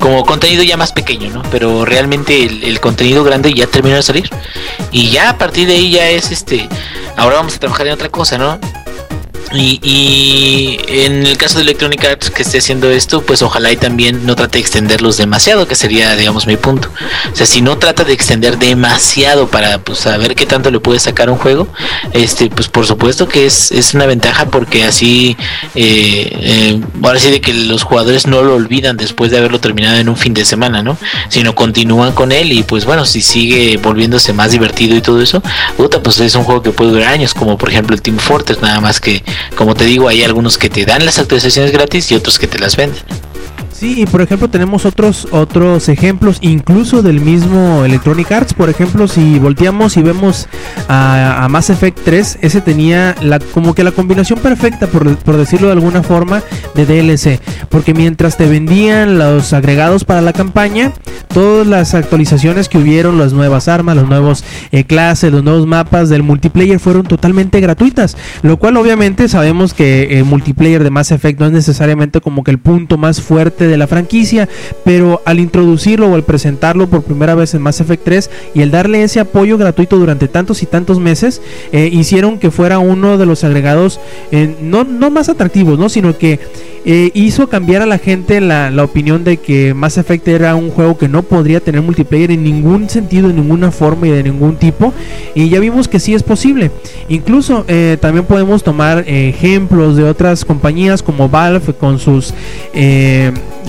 [0.00, 1.42] como contenido ya más pequeño, ¿no?
[1.50, 4.28] Pero realmente el, contenido grande ya terminó de salir.
[4.90, 6.68] Y ya a partir de ahí ya es este.
[7.16, 8.58] Ahora vamos a trabajar en otra cosa, ¿no?
[9.56, 14.26] Y, en el caso de Electronic Arts que esté haciendo esto, pues ojalá y también
[14.26, 16.90] no trate de extenderlos demasiado, que sería, digamos, mi punto.
[17.32, 20.98] O sea, si no trata de extender demasiado para pues saber qué tanto le puede
[20.98, 21.68] sacar un juego,
[22.12, 25.36] este, pues por supuesto que es, es una ventaja porque así,
[25.74, 29.96] eh, eh, ahora sí de que los jugadores no lo olvidan después de haberlo terminado
[29.96, 30.96] en un fin de semana, ¿no?
[31.28, 35.42] Sino continúan con él y pues bueno, si sigue volviéndose más divertido y todo eso,
[35.76, 38.60] puta, pues es un juego que puede durar años, como por ejemplo el Team Fortress,
[38.60, 39.23] nada más que
[39.56, 42.58] como te digo, hay algunos que te dan las actualizaciones gratis y otros que te
[42.58, 43.02] las venden.
[43.74, 48.54] Sí, y por ejemplo tenemos otros otros ejemplos, incluso del mismo Electronic Arts.
[48.54, 50.46] Por ejemplo, si volteamos y vemos
[50.88, 55.66] a, Mass Effect 3, ese tenía la, como que la combinación perfecta, por, por, decirlo
[55.66, 56.40] de alguna forma,
[56.76, 57.40] de DLC.
[57.68, 60.92] Porque mientras te vendían los agregados para la campaña,
[61.32, 66.08] todas las actualizaciones que hubieron, las nuevas armas, los nuevos eh, clases, los nuevos mapas
[66.08, 68.16] del multiplayer fueron totalmente gratuitas.
[68.42, 72.52] Lo cual obviamente sabemos que el multiplayer de Mass Effect no es necesariamente como que
[72.52, 74.48] el punto más fuerte de la franquicia,
[74.84, 78.70] pero al introducirlo o al presentarlo por primera vez en Mass Effect 3 y el
[78.70, 81.40] darle ese apoyo gratuito durante tantos y tantos meses,
[81.72, 84.00] eh, hicieron que fuera uno de los agregados
[84.30, 85.88] eh, no, no más atractivos, ¿no?
[85.88, 86.40] sino que
[86.84, 90.70] eh, hizo cambiar a la gente la, la, opinión de que Mass Effect era un
[90.70, 94.56] juego que no podría tener multiplayer en ningún sentido, en ninguna forma y de ningún
[94.56, 94.92] tipo.
[95.34, 96.70] Y ya vimos que sí es posible.
[97.08, 97.64] Incluso
[98.00, 102.34] también podemos tomar ejemplos de otras compañías como Valve con sus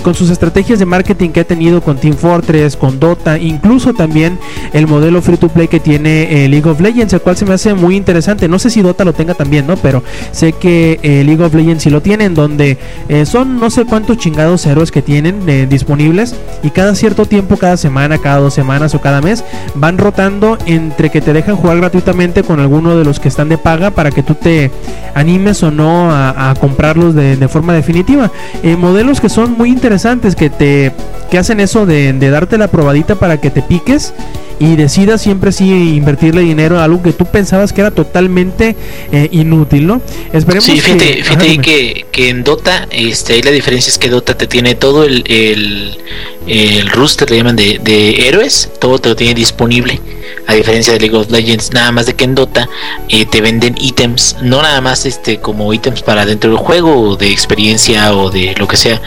[0.02, 4.38] con sus estrategias de marketing que ha tenido con Team Fortress, con Dota, incluso también
[4.72, 7.54] el modelo free to play que tiene eh, League of Legends, el cual se me
[7.54, 8.48] hace muy interesante.
[8.48, 9.76] No sé si Dota lo tenga también, ¿no?
[9.76, 13.84] Pero sé que eh, League of Legends sí lo tienen, donde eh, son no sé
[13.84, 18.94] cuántos chingados héroes que tienen disponibles y cada cierto tiempo, cada semana, cada dos semanas
[18.94, 23.20] o cada mes, van rotando entre que te dejan jugar gratuitamente con alguno de los
[23.20, 24.70] que están de paga para que tú te
[25.14, 28.30] animes o no a, comprarlos de, de, forma definitiva.
[28.78, 30.92] modelos que son muy interesantes que te
[31.30, 34.14] que hacen eso de, darte la probadita para que te piques
[34.58, 38.76] y decidas siempre sí invertirle dinero a algo que tú pensabas que era totalmente
[39.12, 40.00] eh, inútil, ¿no?
[40.32, 44.08] Esperemos sí, fíjate, que, fíjate que, que, en Dota, este, ahí la diferencia es que
[44.08, 45.98] Dota te tiene todo el, el,
[46.46, 50.00] el roster, le llaman de, de héroes, todo te lo tiene disponible
[50.46, 52.68] A diferencia de League of Legends, nada más de que en Dota
[53.08, 57.16] eh, te venden ítems, no nada más este como ítems para dentro del juego o
[57.16, 59.00] de experiencia o de lo que sea,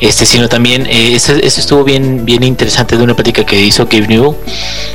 [0.00, 4.08] este, sino también eh, eso, estuvo bien, bien interesante de una práctica que hizo Gabe
[4.08, 4.36] Newell.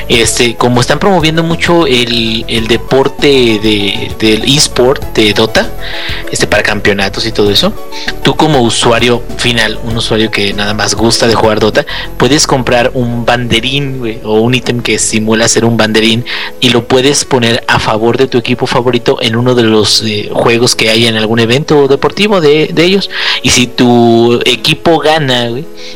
[0.07, 5.69] Este, como están promoviendo mucho el, el deporte de, del eSport de Dota,
[6.31, 7.73] este para campeonatos y todo eso,
[8.23, 11.85] tú como usuario final, un usuario que nada más gusta de jugar Dota,
[12.17, 16.25] puedes comprar un banderín o un ítem que simula ser un banderín
[16.59, 20.29] y lo puedes poner a favor de tu equipo favorito en uno de los eh,
[20.31, 23.09] juegos que hay en algún evento deportivo de, ellos.
[23.43, 25.49] Y si tu equipo gana,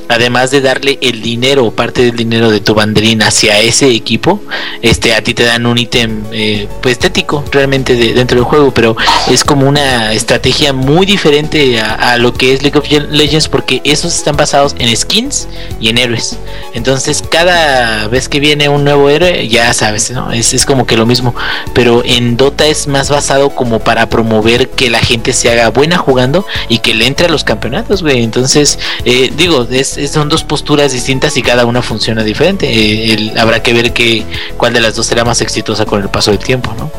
[0.08, 4.42] además de darle el dinero o parte del dinero de tu banderín hacia ese equipo,
[4.82, 8.72] este a ti te dan un ítem eh, pues estético realmente de, dentro del juego,
[8.72, 8.96] pero
[9.30, 13.82] es como una estrategia muy diferente a, a lo que es League of Legends porque
[13.84, 15.48] esos están basados en skins
[15.80, 16.38] y en héroes.
[16.74, 20.32] Entonces, cada vez que viene un nuevo héroe, ya sabes, ¿no?
[20.32, 21.36] Es, es, como que lo mismo.
[21.74, 25.98] Pero en Dota es más basado como para promover que la gente se haga buena
[25.98, 28.24] jugando y que le entre a los campeonatos, güey.
[28.24, 32.68] Entonces, eh, digo, es, son dos posturas distintas y cada una funciona diferente.
[32.68, 34.24] Eh, el, habrá que ver que,
[34.58, 36.92] cuál de las dos será más exitosa con el paso del tiempo, ¿no?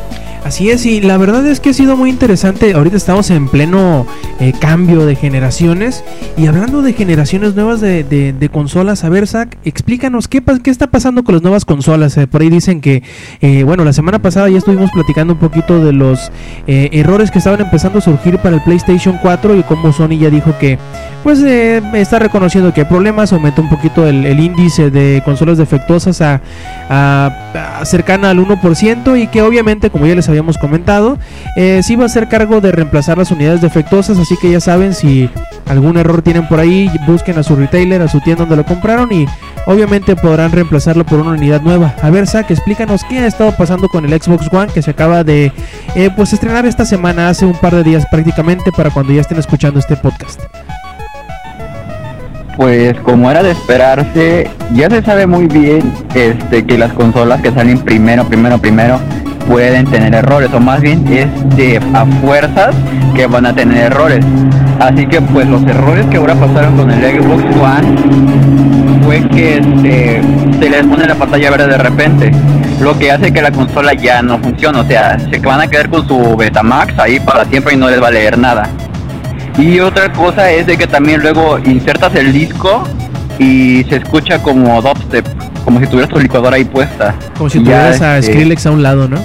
[0.47, 2.71] Así es, y la verdad es que ha sido muy interesante.
[2.71, 4.07] Ahorita estamos en pleno
[4.39, 6.05] eh, cambio de generaciones.
[6.37, 11.35] Y hablando de generaciones nuevas de, consolas, a ver, Zach, explícanos qué, está pasando con
[11.35, 12.15] las nuevas consolas.
[12.15, 13.03] Eh, por ahí dicen que,
[13.41, 16.31] eh, bueno, la semana pasada ya estuvimos platicando un poquito de los
[16.65, 20.57] errores que estaban empezando a surgir para el PlayStation 4 y cómo Sony ya dijo
[20.57, 20.79] que,
[21.23, 23.33] pues, está reconociendo que hay problemas.
[23.33, 26.39] Aumentó un poquito el, el índice de consolas defectuosas a,
[26.89, 31.17] a, a cercana al 1% y que obviamente, como ya les había habíamos comentado,
[31.55, 34.93] eh, sí va a ser cargo de reemplazar las unidades defectuosas, así que ya saben
[34.93, 35.29] si
[35.67, 39.11] algún error tienen por ahí, busquen a su retailer, a su tienda donde lo compraron
[39.11, 39.25] y
[39.65, 41.95] obviamente podrán reemplazarlo por una unidad nueva.
[42.01, 45.23] A ver, Zach, explícanos qué ha estado pasando con el Xbox One que se acaba
[45.23, 45.51] de
[45.95, 49.39] eh, pues estrenar esta semana, hace un par de días prácticamente, para cuando ya estén
[49.39, 50.41] escuchando este podcast.
[52.57, 57.51] Pues como era de esperarse, ya se sabe muy bien este que las consolas que
[57.51, 58.99] salen primero, primero, primero
[59.47, 62.75] pueden tener errores o más bien es de a fuerzas
[63.15, 64.23] que van a tener errores.
[64.79, 70.21] Así que pues los errores que ahora pasaron con el Xbox One fue que este,
[70.59, 72.31] se les pone la pantalla verde de repente
[72.81, 75.89] lo que hace que la consola ya no funcione o sea se van a quedar
[75.89, 78.69] con su Betamax ahí para siempre y no les va a leer nada.
[79.57, 82.83] Y otra cosa es de que también luego insertas el disco
[83.39, 85.25] y se escucha como dubstep
[85.67, 87.13] como si tuvieras tu licuadora ahí puesta.
[87.37, 89.17] Como si tuvieras a este, Skrillex a un lado, ¿no?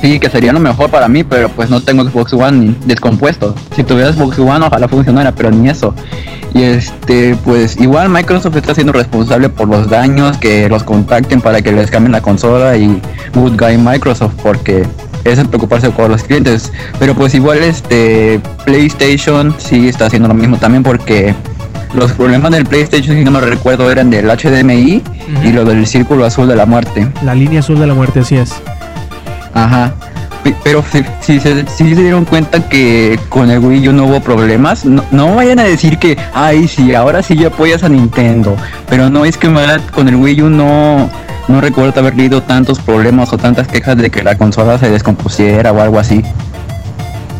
[0.00, 3.52] Sí, que sería lo mejor para mí, pero pues no tengo Xbox One descompuesto.
[3.74, 5.94] Si tuviera Xbox One, ojalá funcionara, pero ni eso.
[6.54, 11.60] Y este, pues igual Microsoft está siendo responsable por los daños, que los contacten para
[11.60, 13.02] que les cambien la consola y
[13.34, 14.86] Good Guy Microsoft, porque
[15.24, 16.72] es el preocuparse por los clientes.
[17.00, 21.34] Pero pues igual este PlayStation sí está haciendo lo mismo también porque
[21.94, 25.48] los problemas del PlayStation, si no me recuerdo, eran del HDMI uh -huh.
[25.48, 27.08] y lo del círculo azul de la muerte.
[27.24, 28.54] La línea azul de la muerte, así es.
[29.54, 29.92] Ajá.
[30.64, 34.20] Pero si, si, se, si, se, dieron cuenta que con el Wii U no hubo
[34.20, 38.56] problemas, no, no, vayan a decir que, ay, sí, ahora sí ya apoyas a Nintendo.
[38.88, 39.48] Pero no, es que
[39.92, 41.08] con el Wii U no,
[41.46, 45.70] no recuerdo haber leído tantos problemas o tantas quejas de que la consola se descompusiera
[45.70, 46.24] o algo así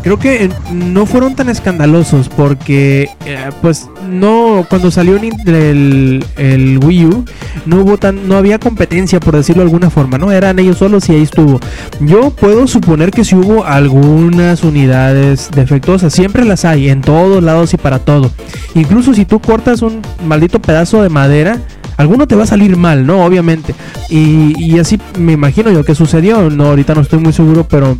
[0.03, 7.05] creo que no fueron tan escandalosos porque eh, pues no cuando salió el, el, Wii
[7.05, 7.25] U
[7.65, 11.07] no hubo tan no había competencia por decirlo de alguna forma no eran ellos solos
[11.09, 11.59] y ahí estuvo
[12.01, 17.73] yo puedo suponer que si hubo algunas unidades defectuosas siempre las hay en todos lados
[17.73, 18.29] y para todo
[18.75, 21.61] incluso si tú cortas un maldito pedazo de madera
[21.95, 23.23] alguno te va a salir mal, ¿no?
[23.23, 23.75] Obviamente.
[24.09, 26.49] Y, y, así me imagino yo que sucedió.
[26.49, 27.97] No, ahorita no estoy muy seguro, pero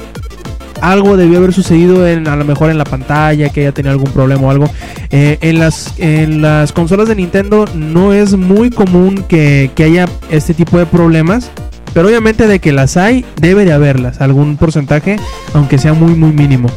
[0.84, 4.12] algo debió haber sucedido en, a lo mejor en la pantalla, que haya tenido algún
[4.12, 4.70] problema o algo.
[5.12, 10.08] Eh, en, las, en las consolas de Nintendo no es muy común que, que haya
[10.30, 11.52] este tipo de problemas.
[11.94, 14.20] Pero obviamente de que las hay, debe de haberlas.
[14.20, 15.16] Algún porcentaje,
[15.54, 16.68] aunque sea muy, muy mínimo.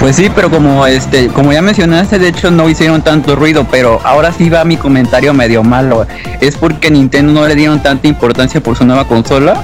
[0.00, 4.00] Pues sí, pero como este, como ya mencionaste, de hecho no hicieron tanto ruido, pero
[4.04, 6.06] ahora sí va mi comentario medio malo.
[6.40, 9.60] Es porque Nintendo no le dieron tanta importancia por su nueva consola.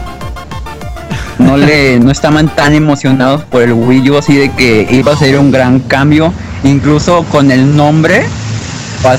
[1.45, 5.17] No le, no estaban tan emocionados por el Wii U, así de que iba a
[5.17, 8.25] ser un gran cambio, incluso con el nombre.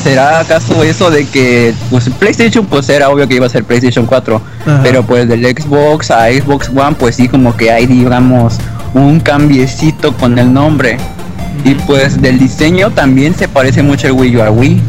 [0.02, 4.08] ¿Será acaso eso de que pues PlayStation pues era obvio que iba a ser PlayStation
[4.08, 4.80] 4, Ajá.
[4.82, 8.56] pero pues del Xbox a Xbox One pues sí como que hay digamos
[8.96, 10.98] un cambiecito con el nombre.
[11.64, 14.82] Y pues del diseño también se parece mucho el Wii U al Wii.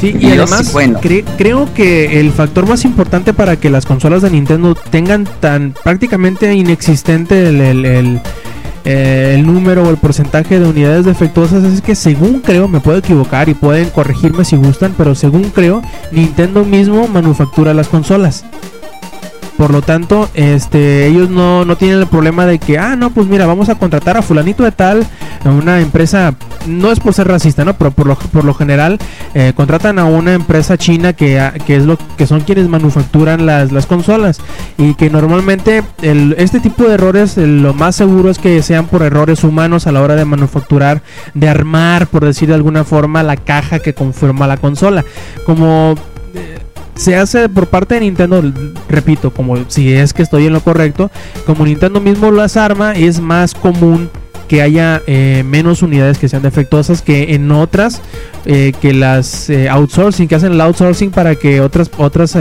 [0.00, 1.00] Sí, y, Y además bueno.
[1.00, 5.74] cre- creo que el factor más importante para que las consolas de Nintendo tengan tan
[5.84, 8.20] prácticamente inexistente el, el- el,
[8.84, 12.98] eh, el número o el porcentaje de unidades defectuosas es que según creo, me puedo
[12.98, 15.80] equivocar y pueden corregirme si gustan, pero según creo,
[16.12, 18.44] Nintendo mismo manufactura las consolas.
[19.56, 23.28] Por lo tanto, este, ellos no, no tienen el problema de que, ah, no, pues
[23.28, 25.06] mira, vamos a contratar a fulanito de tal,
[25.44, 26.34] a una empresa,
[26.66, 27.74] no es por ser racista, ¿no?
[27.74, 28.98] Pero por lo, por lo general,
[29.32, 33.46] eh, contratan a una empresa china que, ah, que es lo que son quienes manufacturan
[33.46, 34.40] las, las consolas
[34.76, 39.02] y que normalmente el- este tipo de errores lo más seguro es que sean por
[39.02, 41.02] errores humanos a la hora de manufacturar,
[41.32, 45.04] de armar, por decir de alguna forma, la caja que conforma la consola.
[45.46, 45.94] Como
[46.94, 48.42] se hace por parte de Nintendo,
[48.88, 51.10] repito, como si es que estoy en lo correcto,
[51.46, 54.10] como Nintendo mismo las arma, es más común
[54.48, 58.02] que haya eh, menos unidades que sean defectuosas que en otras
[58.44, 62.36] eh, que las eh, outsourcing, que hacen el outsourcing para que otras otras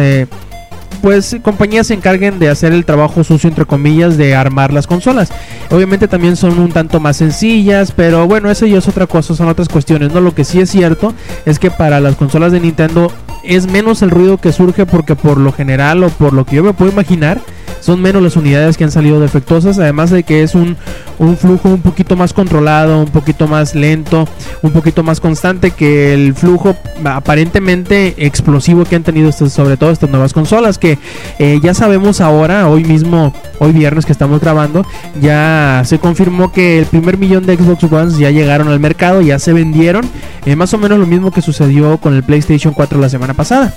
[1.01, 5.31] pues compañías se encarguen de hacer el trabajo sucio entre comillas de armar las consolas.
[5.69, 9.49] Obviamente también son un tanto más sencillas, pero bueno, eso ya es otra cosa, son
[9.49, 10.21] otras cuestiones, ¿no?
[10.21, 11.13] Lo que sí es cierto
[11.45, 13.11] es que para las consolas de Nintendo
[13.43, 16.63] es menos el ruido que surge porque por lo general o por lo que yo
[16.63, 17.41] me puedo imaginar
[17.83, 20.77] son menos las unidades que han salido defectuosas, además de que es un,
[21.19, 24.25] un flujo un poquito más controlado, un poquito más lento,
[24.61, 29.91] un poquito más constante que el flujo aparentemente explosivo que han tenido estas, sobre todo
[29.91, 30.97] estas nuevas consolas que
[31.39, 34.85] eh, ya sabemos ahora, hoy mismo, hoy viernes que estamos grabando,
[35.21, 39.39] ya se confirmó que el primer millón de Xbox One ya llegaron al mercado, ya
[39.39, 40.05] se vendieron,
[40.45, 43.73] eh, más o menos lo mismo que sucedió con el PlayStation 4 la semana pasada.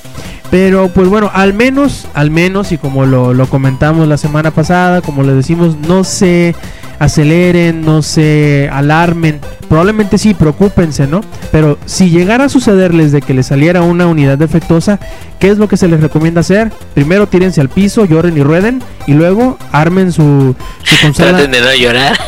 [0.48, 5.22] Pero pues bueno, al menos, al menos, y como lo comentamos la semana pasada, como
[5.22, 6.54] les decimos, no se
[6.98, 9.40] aceleren, no se alarmen.
[9.68, 11.22] Probablemente sí, preocúpense, ¿no?
[11.52, 15.00] Pero si llegara a sucederles de que les saliera una unidad defectuosa,
[15.38, 16.70] ¿qué es lo que se les recomienda hacer?
[16.94, 21.60] Primero tírense al piso, lloren y rueden, y luego armen su, su consola Traten de
[21.60, 22.18] no llorar.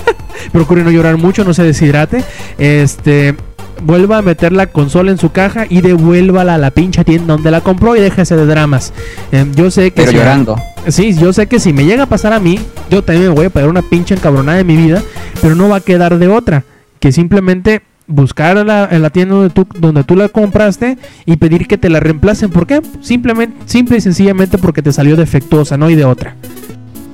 [0.52, 2.24] procure no llorar mucho, no se deshidrate.
[2.58, 3.36] Este,
[3.82, 7.50] vuelva a meter la consola en su caja y devuélvala a la pincha tienda donde
[7.50, 8.92] la compró y déjese de dramas.
[9.32, 10.56] Em, yo sé que Pero si- llorando.
[10.88, 12.58] Sí, yo sé que si me llega a pasar a mí,
[12.90, 15.02] yo también me voy a pegar una pinche encabronada en mi vida,
[15.42, 16.64] pero no va a quedar de otra
[17.00, 21.36] que simplemente buscar a la, en la tienda donde tú, donde tú la compraste y
[21.38, 22.50] pedir que te la reemplacen.
[22.50, 22.80] ¿Por qué?
[23.00, 26.36] Simplemente, simple y sencillamente porque te salió defectuosa, no y de otra.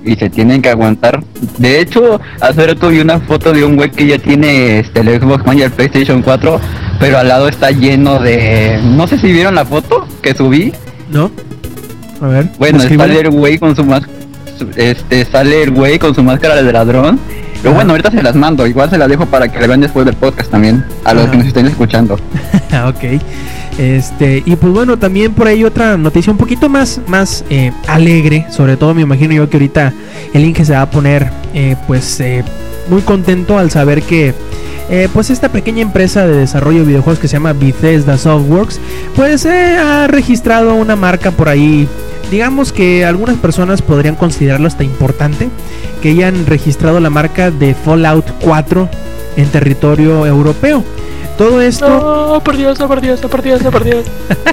[0.05, 1.23] Y se tienen que aguantar.
[1.59, 5.21] De hecho, hace rato vi una foto de un güey que ya tiene este, el
[5.21, 6.61] Xbox One y el PlayStation 4,
[6.99, 8.81] pero al lado está lleno de...
[8.83, 10.73] No sé si vieron la foto que subí.
[11.11, 11.31] ¿No?
[12.21, 12.49] A ver.
[12.59, 14.03] Bueno, sale el güey con su más...
[14.77, 17.19] Este, sale el güey con su máscara de ladrón.
[17.63, 18.67] Pero bueno, ahorita se las mando.
[18.67, 20.85] Igual se las dejo para que la vean después del podcast también.
[21.05, 22.19] A los que nos estén escuchando.
[22.87, 23.21] Ok.
[23.79, 28.47] Este, y pues bueno, también por ahí otra noticia un poquito más, más eh, alegre.
[28.51, 29.93] Sobre todo me imagino yo que ahorita
[30.33, 32.45] el Inge se va a poner eh, pues eh,
[32.89, 34.35] muy contento al saber que
[35.15, 38.79] pues esta pequeña empresa de desarrollo de videojuegos que se llama Bethesda Softworks
[39.17, 41.89] pues ha registrado una marca por ahí.
[42.31, 45.49] Digamos que algunas personas podrían considerarlo hasta importante
[46.03, 48.89] que hayan registrado la marca de Fallout 4
[49.37, 50.85] en territorio europeo.
[51.37, 54.05] Todo esto No, por Dios, no, por Dios, no, por Dios, no, por Dios.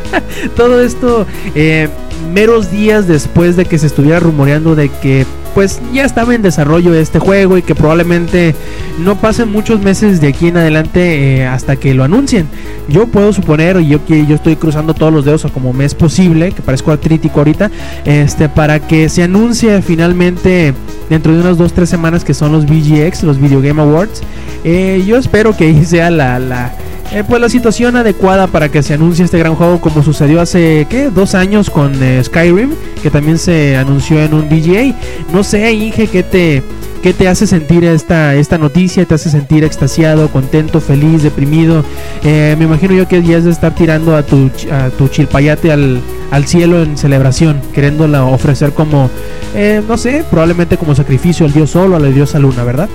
[0.56, 1.26] todo esto
[1.56, 1.90] eh,
[2.34, 6.94] meros días después de que se estuviera rumoreando de que pues ya estaba en desarrollo
[6.94, 8.56] este juego y que probablemente
[9.00, 12.48] no pasen muchos meses de aquí en adelante eh, hasta que lo anuncien.
[12.88, 15.86] Yo puedo suponer, y yo que yo estoy cruzando todos los dedos a como me
[15.86, 17.72] es posible, que parezco artrítico ahorita,
[18.06, 20.74] este para que se anuncie finalmente
[21.10, 24.22] dentro de unas 2-3 semanas que son los VGX, los Video Game Awards.
[24.64, 26.74] Eh, yo espero que ahí sea la, la
[27.12, 30.86] eh, pues la situación adecuada para que se anuncie este gran juego como sucedió hace
[30.90, 31.10] ¿qué?
[31.10, 34.96] dos años con eh, Skyrim que también se anunció en un VGA
[35.34, 36.64] no sé Inge qué te
[37.02, 41.84] qué te hace sentir esta esta noticia te hace sentir extasiado contento feliz deprimido
[42.24, 45.72] Eh, me imagino yo que ya es de estar tirando a tu a tu chilpayate
[45.72, 46.02] al
[46.32, 49.10] al cielo en celebración queriéndola ofrecer como
[49.56, 52.90] eh, no sé probablemente como sacrificio al dios sol o a la diosa luna verdad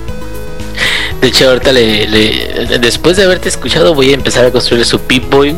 [1.21, 5.55] De hecho, ahorita le, después de haberte escuchado, voy a empezar a construir su Pip-Boy.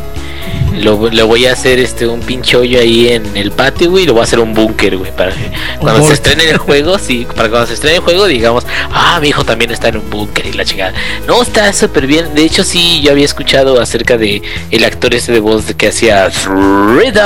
[0.78, 4.08] Lo, le voy a hacer este un pinche hoyo ahí en el patio, güey, y
[4.08, 7.26] lo voy a hacer un búnker, güey, para que cuando se estrene el juego, sí,
[7.36, 10.46] para cuando se estrene el juego, digamos, ah, mi hijo también está en un búnker
[10.46, 10.94] y la chingada.
[11.28, 12.34] No, está súper bien.
[12.36, 16.30] De hecho, sí, yo había escuchado acerca de el actor ese de voz que hacía
[16.30, 17.18] Red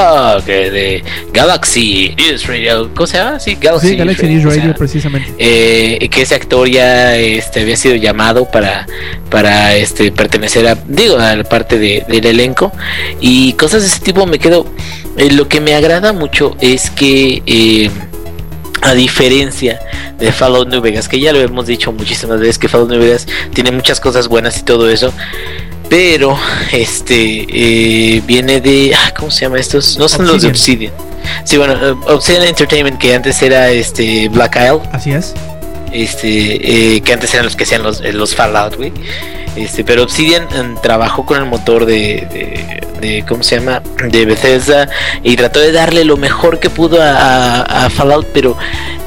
[0.45, 2.89] de Galaxy News Radio.
[2.95, 3.39] ¿Cómo se llama?
[3.39, 7.95] Sí, Galaxy, sí Galaxy News Radio precisamente eh, que ese actor ya este, había sido
[7.95, 8.87] llamado para,
[9.29, 12.71] para este, pertenecer a, digo, a la parte de- del elenco.
[13.19, 14.67] Y y cosas de ese tipo me quedo.
[15.17, 17.89] Eh, lo que me agrada mucho es que eh,
[18.83, 19.79] a diferencia
[20.19, 23.25] de Fallout New Vegas, que ya lo hemos dicho muchísimas veces que Fallout New Vegas
[23.53, 25.11] tiene muchas cosas buenas y todo eso,
[25.89, 26.37] pero
[26.71, 29.97] este eh, viene de ah, ¿cómo se llama estos?
[29.97, 30.93] No son los de Obsidian.
[31.43, 34.81] Sí, bueno, Obsidian Entertainment que antes era este Black Isle.
[34.91, 35.33] Así es.
[35.91, 38.93] Este que antes eran los que hacían los, los Fallout, güey.
[39.55, 43.81] Este, pero Obsidian mm, trabajó con el motor de, de, ¿cómo se llama?
[44.09, 44.87] De Bethesda
[45.23, 48.57] y trató de darle lo mejor que pudo a, Fallout, pero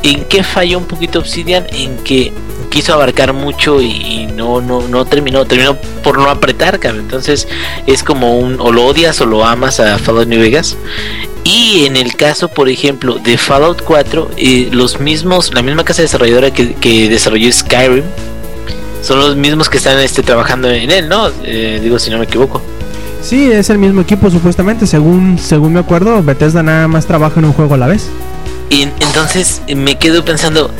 [0.02, 1.66] ¿en qué falló un poquito Obsidian?
[1.72, 2.32] En que
[2.70, 7.02] quiso abarcar mucho y, y, no, no, no terminó, terminó por no apretar, cabrón.
[7.02, 7.48] Entonces
[7.86, 10.76] es como un o lo odias o lo amas a Fallout New Vegas.
[11.44, 16.00] Y en el caso, por ejemplo, de Fallout 4, eh, los mismos, la misma casa
[16.02, 18.04] desarrolladora que, que, desarrolló Skyrim,
[19.04, 21.28] son los mismos que están este, trabajando en él, ¿no?
[21.42, 22.62] Eh, digo, si no me equivoco.
[23.22, 27.46] Sí, es el mismo equipo supuestamente, según según me acuerdo, Bethesda nada más trabaja en
[27.46, 28.08] un juego a la vez.
[28.70, 30.70] Y entonces me quedo pensando,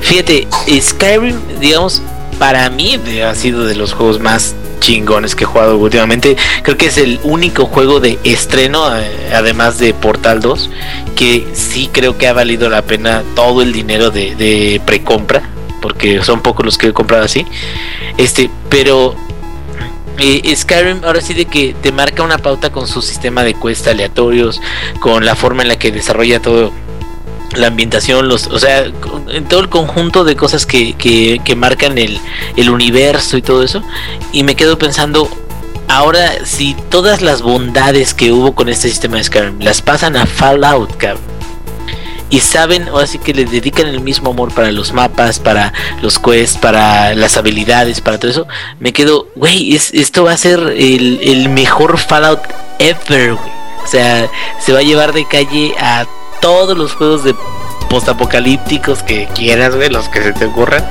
[0.00, 0.48] fíjate,
[0.80, 2.02] Skyrim, digamos,
[2.38, 6.36] para mí ha sido de los juegos más chingones que he jugado últimamente.
[6.62, 10.70] Creo que es el único juego de estreno, eh, además de Portal 2,
[11.14, 15.42] que sí creo que ha valido la pena todo el dinero de, de precompra,
[15.80, 17.46] porque son pocos los que he comprado así.
[18.16, 19.14] Este, pero
[20.18, 23.90] eh, Skyrim ahora sí de que te marca una pauta con su sistema de cuesta
[23.90, 24.60] aleatorios,
[25.00, 26.72] con la forma en la que desarrolla todo
[27.54, 28.90] la ambientación, los, o sea,
[29.48, 32.18] todo el conjunto de cosas que, que, que, marcan el,
[32.56, 33.82] el universo y todo eso.
[34.32, 35.30] Y me quedo pensando,
[35.88, 40.26] ahora si todas las bondades que hubo con este sistema de Skyrim las pasan a
[40.26, 41.35] Fallout, cabrón.
[42.28, 45.72] Y saben, o así que le dedican el mismo amor para los mapas, para
[46.02, 48.46] los quests, para las habilidades, para todo eso.
[48.80, 52.40] Me quedo, güey, es, esto va a ser el, el mejor Fallout
[52.78, 53.56] ever, güey.
[53.84, 56.06] O sea, se va a llevar de calle a
[56.40, 57.34] todos los juegos de
[57.96, 60.84] postapocalípticos que quieras, güey, los que se te ocurran.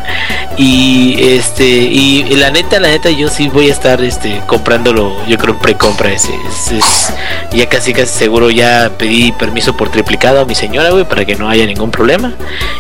[0.57, 5.37] Y este, y la neta, la neta, yo sí voy a estar este comprándolo, yo
[5.37, 6.33] creo precompra ese.
[6.49, 7.13] Es, es,
[7.51, 11.35] ya casi casi seguro ya pedí permiso por triplicado a mi señora, güey, para que
[11.35, 12.33] no haya ningún problema.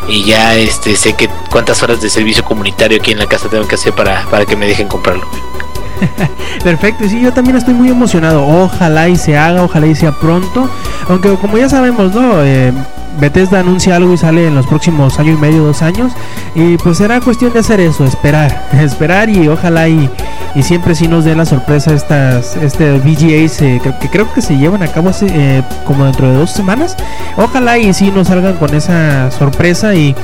[0.09, 3.67] Y ya este sé que cuántas horas de servicio comunitario aquí en la casa tengo
[3.67, 5.54] que hacer para, para que me dejen comprarlo, güey.
[6.63, 8.45] Perfecto, y sí, yo también estoy muy emocionado.
[8.45, 10.69] Ojalá y se haga, ojalá y sea pronto.
[11.09, 12.43] Aunque como ya sabemos, ¿no?
[12.43, 12.73] Eh,
[13.19, 16.11] Bethesda anuncia algo y sale en los próximos año y medio, dos años.
[16.53, 20.09] Y pues será cuestión de hacer eso, esperar, esperar y ojalá y,
[20.53, 24.83] y siempre sí nos dé la sorpresa estas este VGAs que, creo que se llevan
[24.83, 26.95] a cabo eh, como dentro de dos semanas.
[27.37, 30.15] Ojalá y sí nos salgan con esa sorpresa y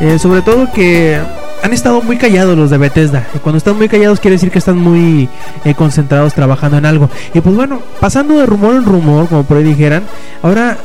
[0.00, 1.20] eh, sobre todo que
[1.64, 3.26] han estado muy callados los de Bethesda.
[3.42, 5.30] Cuando están muy callados quiere decir que están muy
[5.64, 7.08] eh, concentrados trabajando en algo.
[7.32, 10.02] Y pues bueno, pasando de rumor en rumor, como por ahí dijeran,
[10.42, 10.76] ahora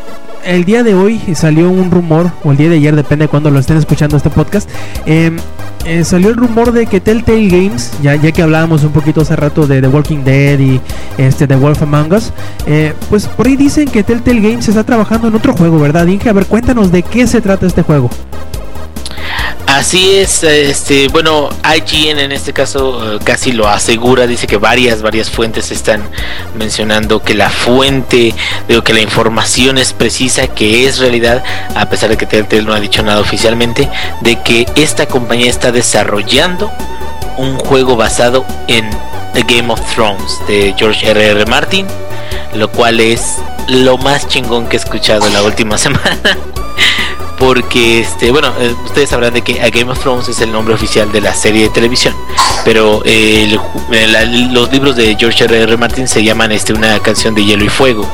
[0.46, 3.52] el día de hoy salió un rumor, o el día de ayer, depende de cuando
[3.52, 4.70] lo estén escuchando este podcast.
[5.06, 5.36] Eh,
[5.86, 9.36] eh, salió el rumor de que Telltale Games, ya, ya que hablábamos un poquito hace
[9.36, 10.80] rato de The Walking Dead y
[11.18, 12.32] este The Wolf Among Us,
[12.68, 16.30] eh, pues por ahí dicen que Telltale Games está trabajando en otro juego, ¿verdad, Inge?
[16.30, 18.10] A ver, cuéntanos de qué se trata este juego.
[19.70, 25.04] Así es, este, bueno, IGN en este caso uh, casi lo asegura, dice que varias,
[25.04, 26.02] varias fuentes están
[26.56, 28.34] mencionando que la fuente,
[28.68, 31.44] digo que la información es precisa, que es realidad,
[31.76, 33.88] a pesar de que Telltale no ha dicho nada oficialmente,
[34.22, 36.72] de que esta compañía está desarrollando
[37.38, 38.90] un juego basado en
[39.36, 41.42] The Game of Thrones de George R.R.
[41.42, 41.46] R.
[41.46, 41.86] Martin,
[42.56, 43.36] lo cual es
[43.68, 46.18] lo más chingón que he escuchado la última semana
[47.40, 51.12] porque este bueno eh, ustedes sabrán de que Game of Thrones es el nombre oficial
[51.12, 52.14] de la serie de televisión
[52.66, 53.58] pero eh,
[53.92, 55.62] el, el, los libros de George R.
[55.64, 55.78] R.
[55.78, 58.08] Martin se llaman este una canción de hielo y fuego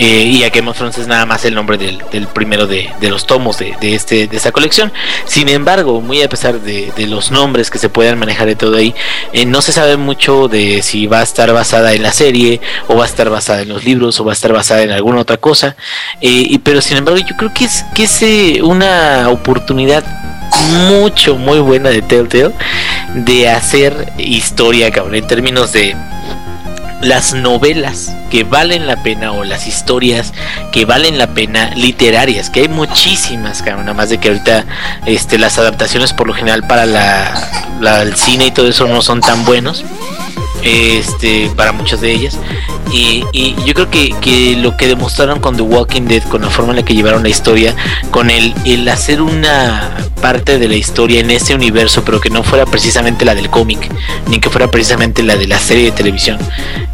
[0.00, 3.10] eh, y A Game of es nada más el nombre del, del primero de, de,
[3.10, 4.90] los tomos de, de, este, de esta colección.
[5.26, 8.78] Sin embargo, muy a pesar de, de los nombres que se puedan manejar de todo
[8.78, 8.94] ahí,
[9.34, 12.96] eh, no se sabe mucho de si va a estar basada en la serie, o
[12.96, 15.36] va a estar basada en los libros, o va a estar basada en alguna otra
[15.36, 15.76] cosa.
[16.22, 20.02] Eh, y, pero sin embargo, yo creo que es, que es una oportunidad
[20.88, 22.54] mucho, muy buena de Telltale
[23.14, 25.94] de hacer historia, cabrón, en términos de
[27.00, 30.32] las novelas que valen la pena o las historias
[30.72, 34.64] que valen la pena literarias, que hay muchísimas, cabrón, nada más de que ahorita
[35.06, 39.02] este, las adaptaciones por lo general para la, la, el cine y todo eso no
[39.02, 39.84] son tan buenos.
[40.62, 42.38] Este, para muchas de ellas
[42.92, 46.50] y, y yo creo que, que, lo que demostraron con The Walking Dead con la
[46.50, 47.74] forma en la que llevaron la historia
[48.10, 52.42] con el, el hacer una parte de la historia en ese universo, pero que no
[52.42, 53.90] fuera precisamente la del cómic,
[54.28, 56.38] ni que fuera precisamente la de la serie de televisión.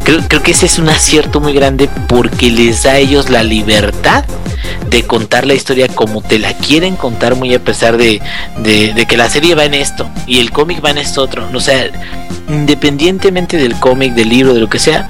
[0.03, 3.43] Creo, creo que ese es un acierto muy grande porque les da a ellos la
[3.43, 4.23] libertad
[4.89, 8.21] de contar la historia como te la quieren contar, muy a pesar de,
[8.59, 11.47] de, que la serie va en esto y el cómic va en esto otro.
[11.53, 11.89] O sea,
[12.47, 15.09] independientemente del cómic, del libro, de lo que sea,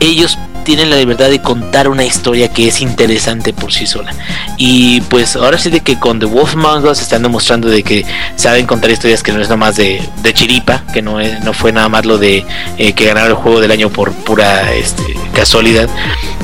[0.00, 4.12] ellos tienen la libertad de contar una historia que es interesante por sí sola.
[4.56, 8.04] Y pues ahora sí de que con The Wolf Among están demostrando de que
[8.36, 11.52] saben contar historias que no es nada más de, de chiripa, que no, es, no
[11.52, 12.44] fue nada más lo de
[12.78, 15.02] eh, que ganaron el juego del año por pura este,
[15.34, 15.88] casualidad.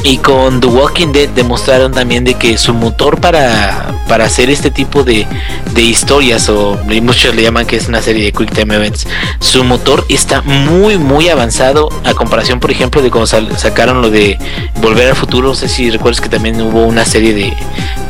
[0.04, 4.70] Y con The Walking Dead demostraron también de que su motor para, para hacer este
[4.70, 5.26] tipo de,
[5.74, 9.06] de historias, o muchos le llaman que es una serie de Quick Time Events,
[9.40, 14.38] su motor está muy muy avanzado a comparación por ejemplo de cuando sacaron los de
[14.80, 17.52] Volver al Futuro, no sé si recuerdas que también hubo una serie de,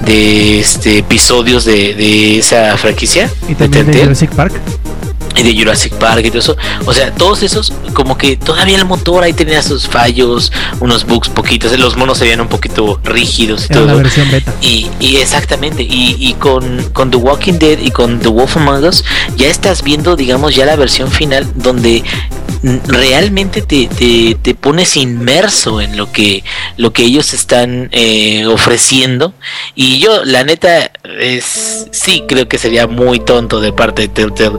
[0.05, 3.31] de este, episodios de, de esa franquicia.
[3.49, 4.53] Y también de, Jurassic Park
[5.39, 6.57] y de Jurassic Park y todo eso.
[6.87, 11.29] O sea, todos esos, como que todavía el motor ahí tenía sus fallos, unos bugs
[11.29, 13.87] poquitos, los monos se veían un poquito rígidos y todo.
[13.87, 14.55] La versión beta.
[14.61, 18.85] Y, y exactamente, y, y, con, con The Walking Dead y con The Wolf Among
[18.85, 19.05] Us,
[19.37, 22.03] ya estás viendo, digamos, ya la versión final donde
[22.63, 26.43] realmente te, te, te, pones inmerso en lo que,
[26.77, 29.35] lo que ellos están eh, ofreciendo.
[29.75, 34.59] Y yo, la neta, es sí creo que sería muy tonto de parte de Telltale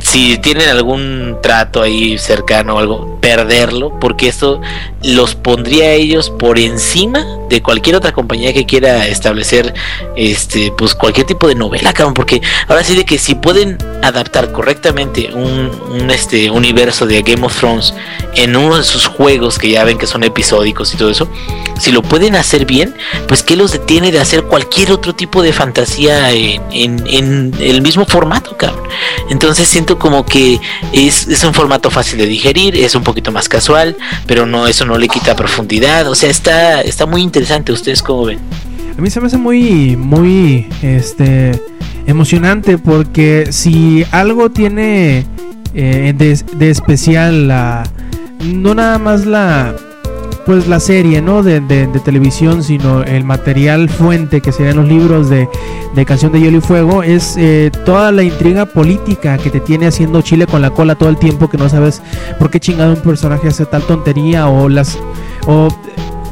[0.00, 4.60] si tienen algún trato ahí cercano o algo, perderlo, porque esto
[5.02, 9.72] los pondría a ellos por encima de cualquier otra compañía que quiera establecer
[10.16, 14.52] este pues cualquier tipo de novela, cabrón, porque ahora sí de que si pueden adaptar
[14.52, 17.94] correctamente un, este universo de Game of Thrones
[18.34, 21.28] en uno de sus juegos que ya ven que son episódicos y todo eso,
[21.78, 22.94] si lo pueden hacer bien,
[23.28, 27.82] pues qué los detiene de hacer cualquier otro tipo de fantasía en, en, en el
[27.82, 28.86] mismo formato, cabrón.
[29.30, 30.60] Entonces siento como que
[30.92, 34.84] es, es un formato fácil de digerir, es un poquito más casual, pero no eso
[34.84, 38.38] no le quita profundidad, o sea, está está muy interesante, ustedes cómo ven.
[38.98, 41.60] A mí se me hace muy muy este
[42.06, 45.26] emocionante porque si algo tiene
[45.74, 47.82] eh, de, de, especial la
[48.44, 49.74] no nada más la
[50.46, 54.88] pues la serie no de, de, de, televisión sino el material fuente que serían los
[54.88, 55.48] libros de,
[56.06, 60.22] canción de hielo y fuego es eh, toda la intriga política que te tiene haciendo
[60.22, 62.00] Chile con la cola todo el tiempo que no sabes
[62.38, 64.96] por qué chingado un personaje hace tal tontería o las
[65.46, 65.68] o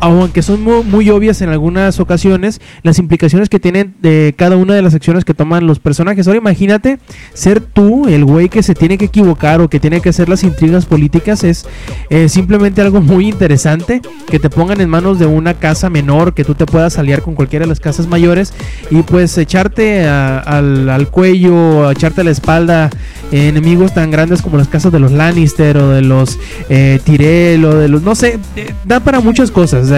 [0.04, 4.82] aunque son muy, obvias en algunas ocasiones, las implicaciones que tienen de cada una de
[4.82, 6.26] las acciones que toman los personajes.
[6.26, 6.98] Ahora imagínate
[7.32, 10.44] ser tú el güey que se tiene que equivocar o que tiene que hacer las
[10.44, 11.44] intrigas políticas.
[11.44, 11.66] Es
[12.10, 16.44] eh, simplemente algo muy interesante que te pongan en manos de una casa menor, que
[16.44, 18.52] tú te puedas aliar con cualquiera de las casas mayores
[18.90, 22.90] y pues echarte al, cuello, echarte a la espalda
[23.32, 26.38] enemigos tan grandes como las casas de los Lannister o de los
[26.68, 28.02] eh, Tyrell o de los...
[28.02, 29.90] No sé, eh, da para muchas cosas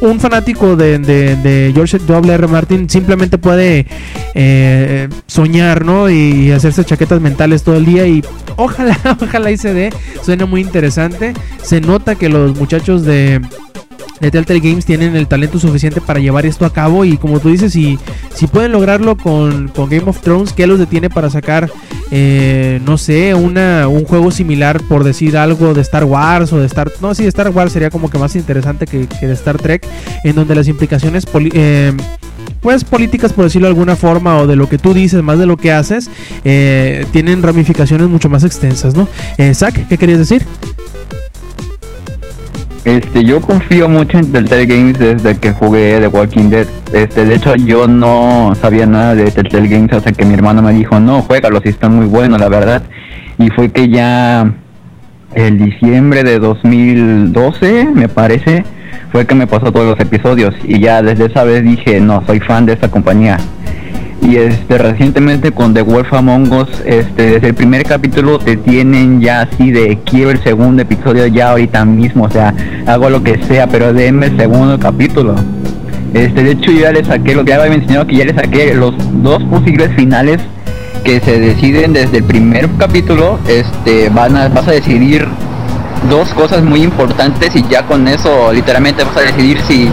[0.00, 2.34] un fanático de, George W.
[2.34, 2.46] R.
[2.46, 3.86] Martin simplemente puede
[4.34, 6.08] eh, soñar, ¿no?
[6.08, 8.24] Y hacerse chaquetas mentales todo el día y
[8.56, 9.90] ojalá, ojalá y se dé.
[10.22, 11.34] Suena muy interesante.
[11.62, 13.40] Se nota que los muchachos de
[14.20, 17.50] de Telltale Games tienen el talento suficiente para llevar esto a cabo y como tú
[17.50, 17.98] dices, si,
[18.34, 21.70] si pueden lograrlo con, Game of Thrones, ¿qué los detiene para sacar,
[22.10, 26.66] eh, no sé, una, un juego similar por decir algo de Star Wars o de
[26.66, 26.90] Star...
[27.00, 29.86] No, sí, Star Wars sería como que más interesante que, de Star Trek,
[30.24, 31.24] en donde las implicaciones...
[31.52, 31.92] Eh,
[32.60, 35.46] pues políticas por decirlo de alguna forma o de lo que tú dices más de
[35.46, 36.10] lo que haces
[36.44, 40.44] eh, tienen ramificaciones mucho más extensas no eh, Zach qué querías decir
[42.88, 46.66] este, yo confío mucho en Telltale Games desde que jugué The Walking Dead.
[46.94, 50.72] Este, de hecho, yo no sabía nada de Telltale Games hasta que mi hermano me
[50.72, 52.82] dijo, no, juégalo, si están muy buenos, la verdad.
[53.38, 54.54] Y fue que ya
[55.34, 58.64] el diciembre de 2012, me parece,
[59.12, 60.54] fue que me pasó todos los episodios.
[60.64, 63.38] Y ya desde esa vez dije, no, soy fan de esta compañía.
[64.20, 69.20] Y este recientemente con The Wolf Among Us, este, desde el primer capítulo te tienen
[69.20, 72.52] ya así de quiero el segundo episodio ya ahorita mismo, o sea,
[72.86, 75.36] hago lo que sea, pero denme el segundo capítulo.
[76.14, 78.74] Este, de hecho ya le saqué, lo que ya había enseñado que ya le saqué
[78.74, 80.40] los dos posibles finales
[81.04, 85.28] que se deciden desde el primer capítulo, este, van a, vas a decidir
[86.10, 89.88] dos cosas muy importantes y ya con eso literalmente vas a decidir si,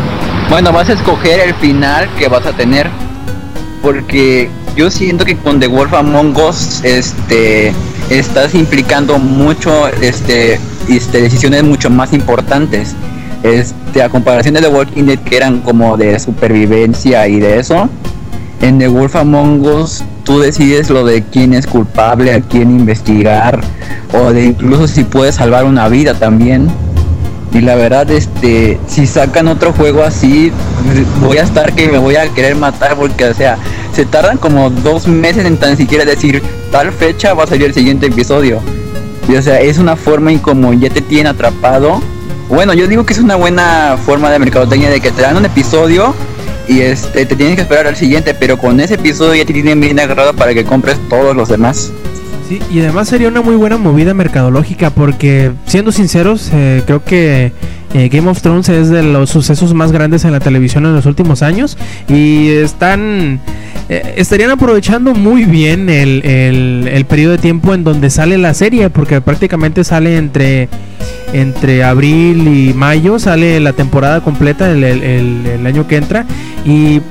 [0.50, 2.90] bueno, vas a escoger el final que vas a tener
[3.86, 7.72] porque yo siento que con The Wolf Among Us este
[8.10, 10.60] estás implicando mucho este,
[10.90, 12.96] este decisiones mucho más importantes
[13.44, 17.88] este a comparación de The Walking Dead que eran como de supervivencia y de eso
[18.60, 23.62] en The Wolf Among Us tú decides lo de quién es culpable, a quién investigar,
[24.12, 26.68] o de incluso si puedes salvar una vida también.
[27.56, 30.52] Y la verdad, este, si sacan otro juego así,
[31.22, 33.58] voy a estar que me voy a querer matar porque, o sea,
[33.94, 37.74] se tardan como dos meses en tan siquiera decir tal fecha va a salir el
[37.74, 38.60] siguiente episodio.
[39.30, 42.02] Y o sea, es una forma en como ya te tienen atrapado.
[42.50, 45.46] Bueno, yo digo que es una buena forma de mercadotecnia de que te dan un
[45.46, 46.14] episodio
[46.68, 49.80] y este te tienes que esperar al siguiente, pero con ese episodio ya te tienen
[49.80, 51.94] bien agarrado para que compres todos los demás.
[52.48, 57.52] Sí, y además sería una muy buena movida mercadológica porque, siendo sinceros, eh, creo que
[57.96, 61.06] eh, Game of Thrones es de los sucesos más grandes en la televisión en los
[61.06, 61.78] últimos años
[62.08, 63.40] y están
[63.88, 68.90] eh, estarían aprovechando muy bien el, el, periodo de tiempo en donde sale la serie
[68.90, 70.68] porque prácticamente sale entre
[71.32, 76.26] entre abril y mayo sale la temporada completa el, el año que entra
[76.66, 77.02] y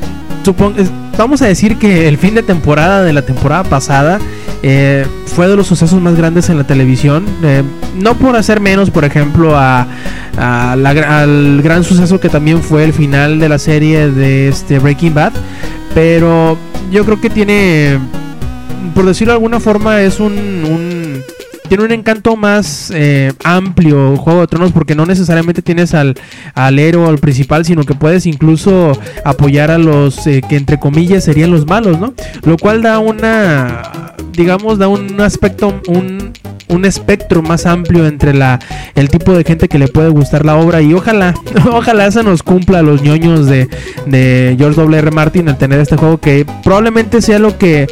[0.44, 0.74] supongo
[1.16, 4.18] vamos a decir que el fin de temporada de la temporada pasada
[4.66, 7.26] eh, fue de los sucesos más grandes en la televisión.
[7.42, 7.62] Eh,
[8.00, 9.86] no por hacer menos, por ejemplo, a,
[10.38, 15.34] al gran suceso que también fue el final de la serie de este Breaking Bad.
[15.94, 16.56] Pero
[16.90, 17.98] yo creo que tiene,
[18.94, 20.64] por decirlo de alguna forma, es un
[21.68, 26.14] tiene un encanto más eh, amplio Juego de Tronos porque no necesariamente tienes al,
[26.54, 28.92] al héroe al principal, sino que puedes incluso
[29.24, 32.14] apoyar a los eh, que entre comillas serían los malos, ¿no?
[32.42, 36.32] Lo cual da una, digamos, da un aspecto, un,
[36.68, 38.58] un espectro más amplio entre la
[38.94, 41.34] el tipo de gente que le puede gustar la obra y ojalá
[41.72, 43.68] ojalá se nos cumpla a los ñoños de,
[44.06, 44.98] de George W.
[44.98, 45.10] R.
[45.10, 47.86] Martin al tener este juego que probablemente sea lo que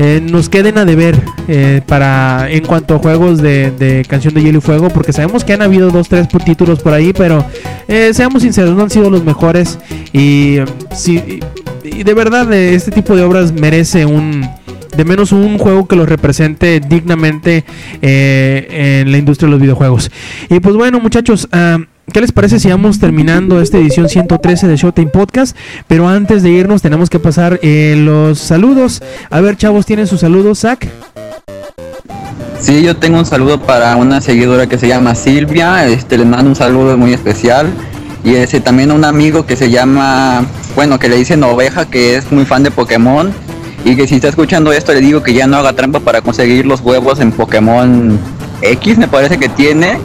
[0.00, 4.58] eh, nos queden a deber eh, para en cuanto a juegos de, canción de hielo
[4.58, 7.44] y fuego porque sabemos que han habido dos tres títulos por ahí pero
[7.88, 9.80] eh, seamos sinceros no han sido los mejores
[10.12, 10.58] y,
[10.94, 11.40] si,
[11.82, 14.48] y de verdad este tipo de obras merece un
[14.96, 17.64] de menos un juego que lo represente dignamente
[18.00, 20.10] eh, en la industria de los videojuegos.
[20.50, 21.78] Y pues bueno, muchachos, ah,
[22.12, 25.56] ¿Qué les parece si vamos terminando esta edición 113 de Showtime Podcast?
[25.86, 29.02] Pero antes de irnos tenemos que pasar eh, los saludos.
[29.30, 30.88] A ver, chavos, ¿tienen sus saludos, Zach?
[32.60, 35.86] Sí, yo tengo un saludo para una seguidora que se llama Silvia.
[35.86, 37.66] Este, le mando un saludo muy especial.
[38.24, 42.32] Y ese también un amigo que se llama, bueno, que le dicen oveja, que es
[42.32, 43.32] muy fan de Pokémon
[43.84, 46.66] y que si está escuchando esto le digo que ya no haga trampa para conseguir
[46.66, 48.18] los huevos en Pokémon
[48.60, 49.98] X, me parece que tiene.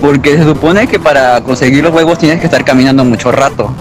[0.00, 3.74] Porque se supone que para conseguir los huevos tienes que estar caminando mucho rato.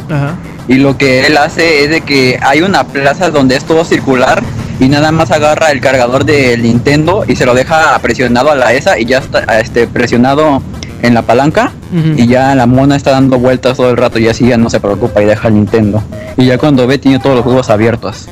[0.68, 4.42] Y lo que él hace es de que hay una plaza donde es todo circular
[4.80, 8.74] y nada más agarra el cargador del Nintendo y se lo deja presionado a la
[8.74, 10.62] ESA y ya está este, presionado
[11.02, 11.72] en la palanca
[12.18, 14.80] y ya la mona está dando vueltas todo el rato y así ya no se
[14.80, 16.04] preocupa y deja el Nintendo.
[16.36, 18.28] Y ya cuando ve tiene todos los juegos abiertos.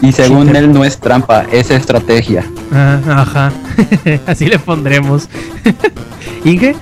[0.00, 2.44] Y según él no es trampa, es estrategia.
[2.72, 3.52] Ah, ajá.
[4.26, 5.28] Así le pondremos.
[6.44, 6.76] ¿Inge?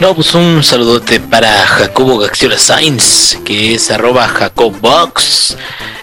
[0.00, 5.56] No, pues un saludote para Jacobo Gaxiola Sainz, que es arroba Jacobbox.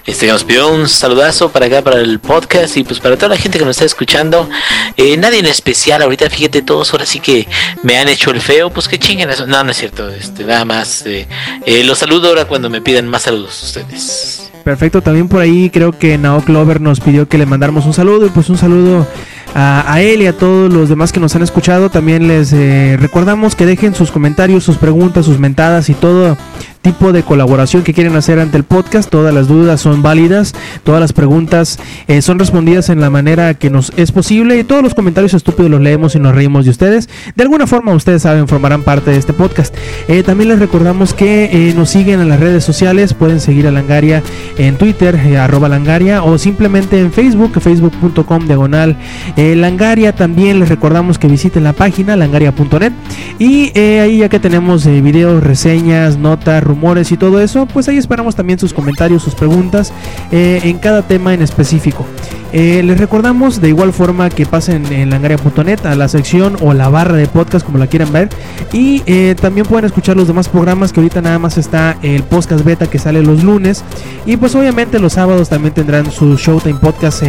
[0.06, 3.30] Este que nos pidió un saludazo para acá, para el podcast y pues para toda
[3.30, 4.50] la gente que nos está escuchando.
[4.98, 7.48] Eh, nadie en especial, ahorita fíjate, todos ahora sí que
[7.84, 9.46] me han hecho el feo, pues que chinguen eso.
[9.46, 11.06] No, no es cierto, este, nada más.
[11.06, 11.28] Eh,
[11.66, 14.43] eh, los saludo ahora cuando me pidan más saludos ustedes.
[14.64, 18.26] Perfecto, también por ahí creo que Nao Clover nos pidió que le mandáramos un saludo
[18.26, 19.06] y pues un saludo
[19.54, 21.90] a, él y a todos los demás que nos han escuchado.
[21.90, 26.38] También les eh, recordamos que dejen sus comentarios, sus preguntas, sus mentadas y todo
[26.84, 29.10] tipo de colaboración que quieren hacer ante el podcast.
[29.10, 30.54] Todas las dudas son válidas,
[30.84, 34.84] todas las preguntas eh, son respondidas en la manera que nos es posible y todos
[34.84, 37.10] los comentarios estúpidos los leemos y nos reímos de ustedes.
[37.36, 39.76] De alguna forma ustedes saben, formarán parte de este podcast.
[40.08, 44.22] Eh, también les recordamos que nos siguen en las redes sociales, pueden seguir a Langaria
[44.60, 48.98] en Twitter, arroba Langaria o simplemente en Facebook, facebook.com diagonal
[49.36, 52.92] eh, Langaria también les recordamos que visiten la página langaria.net
[53.40, 57.88] y eh, ahí ya que tenemos eh, videos, reseñas, notas, rumores y todo eso, pues
[57.88, 59.94] ahí esperamos también sus comentarios, sus preguntas
[60.32, 62.06] en cada tema en específico.
[62.52, 67.16] les recordamos de igual forma que pasen en langaria.net a la sección o la barra
[67.16, 68.30] de podcast como la quieran ver
[68.72, 69.00] y
[69.36, 73.00] también pueden escuchar los demás programas que ahorita nada más está el podcast beta que
[73.00, 73.84] sale los lunes
[74.26, 77.24] y pues obviamente los sábados también tendrán su Showtime podcast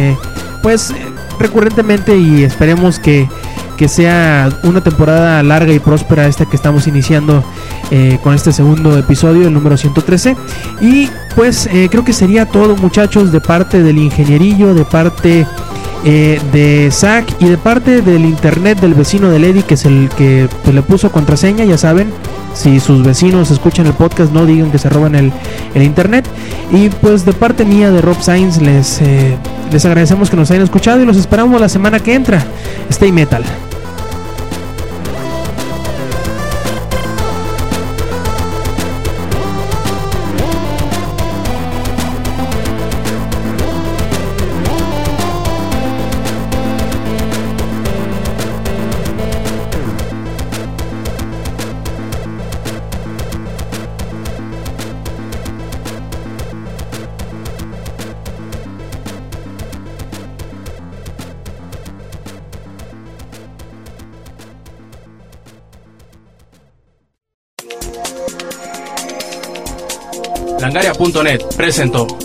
[0.61, 0.93] pues
[1.39, 3.27] recurrentemente y esperemos que,
[3.87, 7.43] sea una temporada larga y próspera esta que estamos iniciando
[7.91, 10.35] eh, con este segundo episodio, el número 113.
[10.81, 15.45] Y pues eh, creo que sería todo muchachos de parte del ingenierillo, de parte
[16.07, 20.09] eh, de Zack y de parte del internet del vecino de Lady que es el
[20.15, 22.13] que pues, le puso contraseña, ya saben.
[22.53, 25.33] Si sus vecinos escuchan el podcast, no digan que se roban el,
[25.73, 26.25] el internet.
[26.71, 29.35] Y pues de parte mía de Rob Sainz les, eh,
[29.71, 32.45] les agradecemos que nos hayan escuchado y los esperamos la semana que entra.
[32.89, 33.43] Stay metal.
[71.25, 72.24] Langaria.net presentó